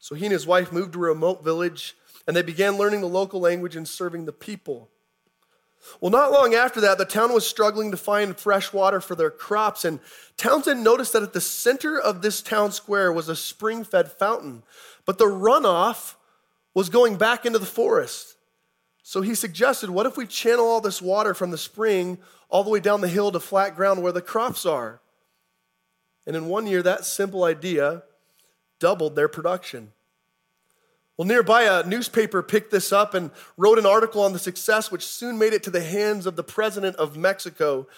So 0.00 0.16
he 0.16 0.26
and 0.26 0.32
his 0.32 0.46
wife 0.46 0.72
moved 0.72 0.92
to 0.94 0.98
a 0.98 1.08
remote 1.08 1.44
village, 1.44 1.96
and 2.26 2.36
they 2.36 2.42
began 2.42 2.76
learning 2.76 3.00
the 3.00 3.08
local 3.08 3.40
language 3.40 3.76
and 3.76 3.86
serving 3.86 4.24
the 4.24 4.32
people. 4.32 4.90
Well, 6.00 6.10
not 6.10 6.32
long 6.32 6.54
after 6.54 6.80
that, 6.82 6.98
the 6.98 7.04
town 7.04 7.32
was 7.32 7.46
struggling 7.46 7.90
to 7.90 7.96
find 7.96 8.36
fresh 8.36 8.72
water 8.72 9.00
for 9.00 9.14
their 9.14 9.30
crops, 9.30 9.84
and 9.84 10.00
Townsend 10.36 10.84
noticed 10.84 11.12
that 11.12 11.22
at 11.22 11.32
the 11.32 11.40
center 11.40 11.98
of 11.98 12.22
this 12.22 12.42
town 12.42 12.72
square 12.72 13.12
was 13.12 13.28
a 13.28 13.36
spring 13.36 13.84
fed 13.84 14.10
fountain, 14.12 14.62
but 15.04 15.18
the 15.18 15.24
runoff 15.24 16.14
was 16.74 16.88
going 16.88 17.16
back 17.16 17.46
into 17.46 17.58
the 17.58 17.66
forest. 17.66 18.36
So 19.02 19.22
he 19.22 19.34
suggested, 19.34 19.90
what 19.90 20.06
if 20.06 20.16
we 20.16 20.26
channel 20.26 20.66
all 20.66 20.80
this 20.80 21.00
water 21.00 21.32
from 21.32 21.50
the 21.50 21.58
spring 21.58 22.18
all 22.50 22.62
the 22.62 22.70
way 22.70 22.80
down 22.80 23.00
the 23.00 23.08
hill 23.08 23.32
to 23.32 23.40
flat 23.40 23.74
ground 23.74 24.02
where 24.02 24.12
the 24.12 24.20
crops 24.20 24.66
are? 24.66 25.00
And 26.26 26.36
in 26.36 26.46
one 26.46 26.66
year, 26.66 26.82
that 26.82 27.06
simple 27.06 27.44
idea 27.44 28.02
doubled 28.78 29.16
their 29.16 29.28
production. 29.28 29.92
Well, 31.18 31.26
nearby, 31.26 31.64
a 31.64 31.84
newspaper 31.84 32.44
picked 32.44 32.70
this 32.70 32.92
up 32.92 33.12
and 33.12 33.32
wrote 33.56 33.76
an 33.76 33.86
article 33.86 34.22
on 34.22 34.32
the 34.32 34.38
success, 34.38 34.92
which 34.92 35.04
soon 35.04 35.36
made 35.36 35.52
it 35.52 35.64
to 35.64 35.70
the 35.70 35.82
hands 35.82 36.26
of 36.26 36.36
the 36.36 36.44
president 36.44 36.94
of 36.94 37.16
Mexico. 37.16 37.88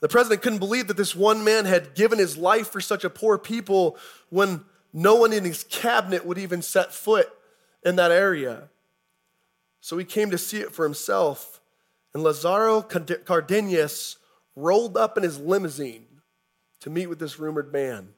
The 0.00 0.08
president 0.08 0.40
couldn't 0.40 0.60
believe 0.60 0.86
that 0.86 0.96
this 0.96 1.16
one 1.16 1.42
man 1.42 1.64
had 1.64 1.96
given 1.96 2.20
his 2.20 2.36
life 2.36 2.68
for 2.68 2.80
such 2.80 3.02
a 3.02 3.10
poor 3.10 3.38
people 3.38 3.98
when 4.28 4.64
no 4.92 5.16
one 5.16 5.32
in 5.32 5.44
his 5.44 5.64
cabinet 5.64 6.24
would 6.24 6.38
even 6.38 6.62
set 6.62 6.92
foot 6.92 7.28
in 7.84 7.96
that 7.96 8.12
area. 8.12 8.68
So 9.80 9.98
he 9.98 10.04
came 10.04 10.30
to 10.30 10.38
see 10.38 10.60
it 10.60 10.72
for 10.72 10.84
himself. 10.84 11.60
And 12.14 12.22
Lazaro 12.22 12.82
Cardenas 12.82 14.16
rolled 14.54 14.96
up 14.96 15.16
in 15.16 15.24
his 15.24 15.40
limousine 15.40 16.06
to 16.80 16.90
meet 16.90 17.08
with 17.08 17.18
this 17.18 17.40
rumored 17.40 17.72
man. 17.72 18.10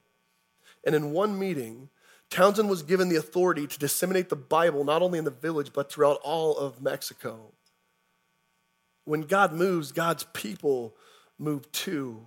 And 0.84 0.94
in 0.94 1.12
one 1.12 1.38
meeting, 1.38 1.88
Townsend 2.32 2.70
was 2.70 2.82
given 2.82 3.10
the 3.10 3.16
authority 3.16 3.66
to 3.66 3.78
disseminate 3.78 4.30
the 4.30 4.36
Bible 4.36 4.84
not 4.84 5.02
only 5.02 5.18
in 5.18 5.26
the 5.26 5.30
village, 5.30 5.70
but 5.74 5.92
throughout 5.92 6.18
all 6.24 6.56
of 6.56 6.80
Mexico. 6.80 7.52
When 9.04 9.20
God 9.20 9.52
moves, 9.52 9.92
God's 9.92 10.24
people 10.32 10.94
move 11.38 11.70
too. 11.72 12.24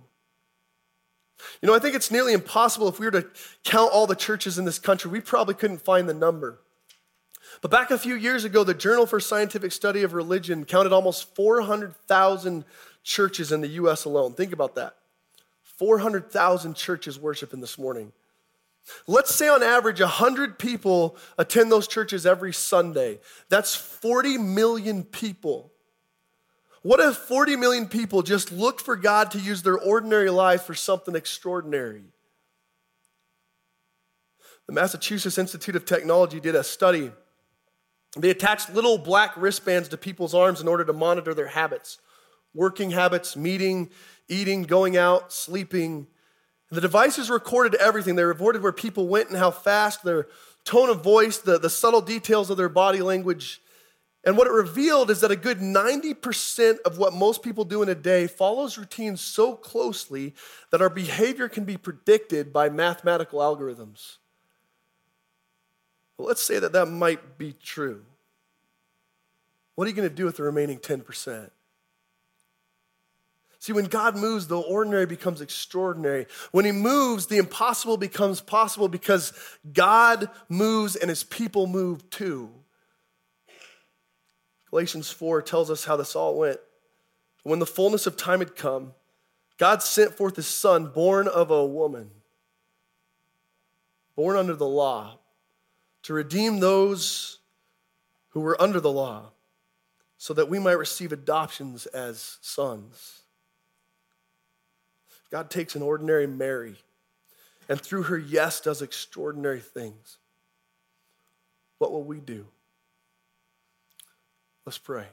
You 1.60 1.66
know, 1.66 1.74
I 1.74 1.80
think 1.80 1.96
it's 1.96 2.12
nearly 2.12 2.32
impossible 2.32 2.86
if 2.86 3.00
we 3.00 3.06
were 3.06 3.20
to 3.20 3.26
count 3.64 3.92
all 3.92 4.06
the 4.06 4.14
churches 4.14 4.60
in 4.60 4.64
this 4.64 4.78
country, 4.78 5.10
we 5.10 5.20
probably 5.20 5.54
couldn't 5.54 5.82
find 5.82 6.08
the 6.08 6.14
number. 6.14 6.60
But 7.60 7.72
back 7.72 7.90
a 7.90 7.98
few 7.98 8.14
years 8.14 8.44
ago, 8.44 8.62
the 8.62 8.74
Journal 8.74 9.06
for 9.06 9.18
Scientific 9.18 9.72
Study 9.72 10.04
of 10.04 10.12
Religion 10.12 10.64
counted 10.66 10.92
almost 10.92 11.34
400,000 11.34 12.64
churches 13.02 13.50
in 13.50 13.60
the 13.60 13.68
US 13.68 14.04
alone. 14.04 14.34
Think 14.34 14.52
about 14.52 14.76
that. 14.76 14.94
400,000 15.64 16.76
churches 16.76 17.18
worshiping 17.18 17.60
this 17.60 17.76
morning. 17.76 18.12
Let's 19.06 19.34
say 19.34 19.48
on 19.48 19.62
average 19.62 20.00
100 20.00 20.58
people 20.58 21.16
attend 21.38 21.72
those 21.72 21.88
churches 21.88 22.24
every 22.24 22.52
Sunday. 22.52 23.20
That's 23.48 23.74
40 23.74 24.38
million 24.38 25.04
people 25.04 25.72
what 26.86 27.00
if 27.00 27.16
40 27.16 27.56
million 27.56 27.88
people 27.88 28.22
just 28.22 28.52
looked 28.52 28.80
for 28.80 28.94
God 28.94 29.32
to 29.32 29.40
use 29.40 29.60
their 29.60 29.76
ordinary 29.76 30.30
life 30.30 30.62
for 30.62 30.74
something 30.76 31.16
extraordinary? 31.16 32.04
The 34.68 34.72
Massachusetts 34.72 35.36
Institute 35.36 35.74
of 35.74 35.84
Technology 35.84 36.38
did 36.38 36.54
a 36.54 36.62
study. 36.62 37.10
They 38.16 38.30
attached 38.30 38.72
little 38.72 38.98
black 38.98 39.36
wristbands 39.36 39.88
to 39.88 39.96
people's 39.96 40.32
arms 40.32 40.60
in 40.60 40.68
order 40.68 40.84
to 40.84 40.92
monitor 40.92 41.34
their 41.34 41.48
habits 41.48 41.98
working 42.54 42.92
habits, 42.92 43.36
meeting, 43.36 43.90
eating, 44.28 44.62
going 44.62 44.96
out, 44.96 45.32
sleeping. 45.32 46.06
The 46.70 46.80
devices 46.80 47.30
recorded 47.30 47.74
everything. 47.76 48.16
They 48.16 48.24
recorded 48.24 48.62
where 48.62 48.72
people 48.72 49.06
went 49.06 49.28
and 49.28 49.38
how 49.38 49.50
fast, 49.50 50.02
their 50.02 50.26
tone 50.64 50.88
of 50.88 51.02
voice, 51.02 51.38
the, 51.38 51.58
the 51.58 51.70
subtle 51.70 52.00
details 52.00 52.50
of 52.50 52.56
their 52.56 52.68
body 52.68 53.00
language. 53.00 53.62
And 54.24 54.36
what 54.36 54.48
it 54.48 54.52
revealed 54.52 55.10
is 55.10 55.20
that 55.20 55.30
a 55.30 55.36
good 55.36 55.60
90% 55.60 56.80
of 56.84 56.98
what 56.98 57.14
most 57.14 57.44
people 57.44 57.64
do 57.64 57.82
in 57.82 57.88
a 57.88 57.94
day 57.94 58.26
follows 58.26 58.76
routines 58.76 59.20
so 59.20 59.54
closely 59.54 60.34
that 60.72 60.82
our 60.82 60.90
behavior 60.90 61.48
can 61.48 61.64
be 61.64 61.76
predicted 61.76 62.52
by 62.52 62.68
mathematical 62.68 63.38
algorithms. 63.38 64.16
Well, 66.18 66.26
let's 66.26 66.42
say 66.42 66.58
that 66.58 66.72
that 66.72 66.86
might 66.86 67.38
be 67.38 67.52
true. 67.52 68.02
What 69.76 69.84
are 69.84 69.90
you 69.90 69.96
going 69.96 70.08
to 70.08 70.14
do 70.14 70.24
with 70.24 70.38
the 70.38 70.42
remaining 70.42 70.78
10%? 70.78 71.50
See, 73.66 73.72
when 73.72 73.86
God 73.86 74.16
moves, 74.16 74.46
the 74.46 74.60
ordinary 74.60 75.06
becomes 75.06 75.40
extraordinary. 75.40 76.28
When 76.52 76.64
He 76.64 76.70
moves, 76.70 77.26
the 77.26 77.38
impossible 77.38 77.96
becomes 77.96 78.40
possible 78.40 78.86
because 78.86 79.32
God 79.72 80.30
moves 80.48 80.94
and 80.94 81.08
His 81.08 81.24
people 81.24 81.66
move 81.66 82.08
too. 82.08 82.48
Galatians 84.70 85.10
4 85.10 85.42
tells 85.42 85.68
us 85.68 85.84
how 85.84 85.96
this 85.96 86.14
all 86.14 86.38
went. 86.38 86.60
When 87.42 87.58
the 87.58 87.66
fullness 87.66 88.06
of 88.06 88.16
time 88.16 88.38
had 88.38 88.54
come, 88.54 88.94
God 89.58 89.82
sent 89.82 90.14
forth 90.14 90.36
his 90.36 90.46
son, 90.46 90.86
born 90.86 91.26
of 91.26 91.50
a 91.50 91.66
woman, 91.66 92.12
born 94.14 94.36
under 94.36 94.54
the 94.54 94.64
law, 94.64 95.18
to 96.04 96.14
redeem 96.14 96.60
those 96.60 97.38
who 98.28 98.38
were 98.38 98.62
under 98.62 98.78
the 98.78 98.92
law, 98.92 99.32
so 100.18 100.32
that 100.34 100.48
we 100.48 100.60
might 100.60 100.78
receive 100.78 101.10
adoptions 101.10 101.86
as 101.86 102.38
sons. 102.40 103.22
God 105.30 105.50
takes 105.50 105.74
an 105.74 105.82
ordinary 105.82 106.26
Mary 106.26 106.76
and 107.68 107.80
through 107.80 108.04
her 108.04 108.18
yes 108.18 108.60
does 108.60 108.82
extraordinary 108.82 109.60
things. 109.60 110.18
What 111.78 111.92
will 111.92 112.04
we 112.04 112.20
do? 112.20 112.46
Let's 114.64 114.78
pray. 114.78 115.06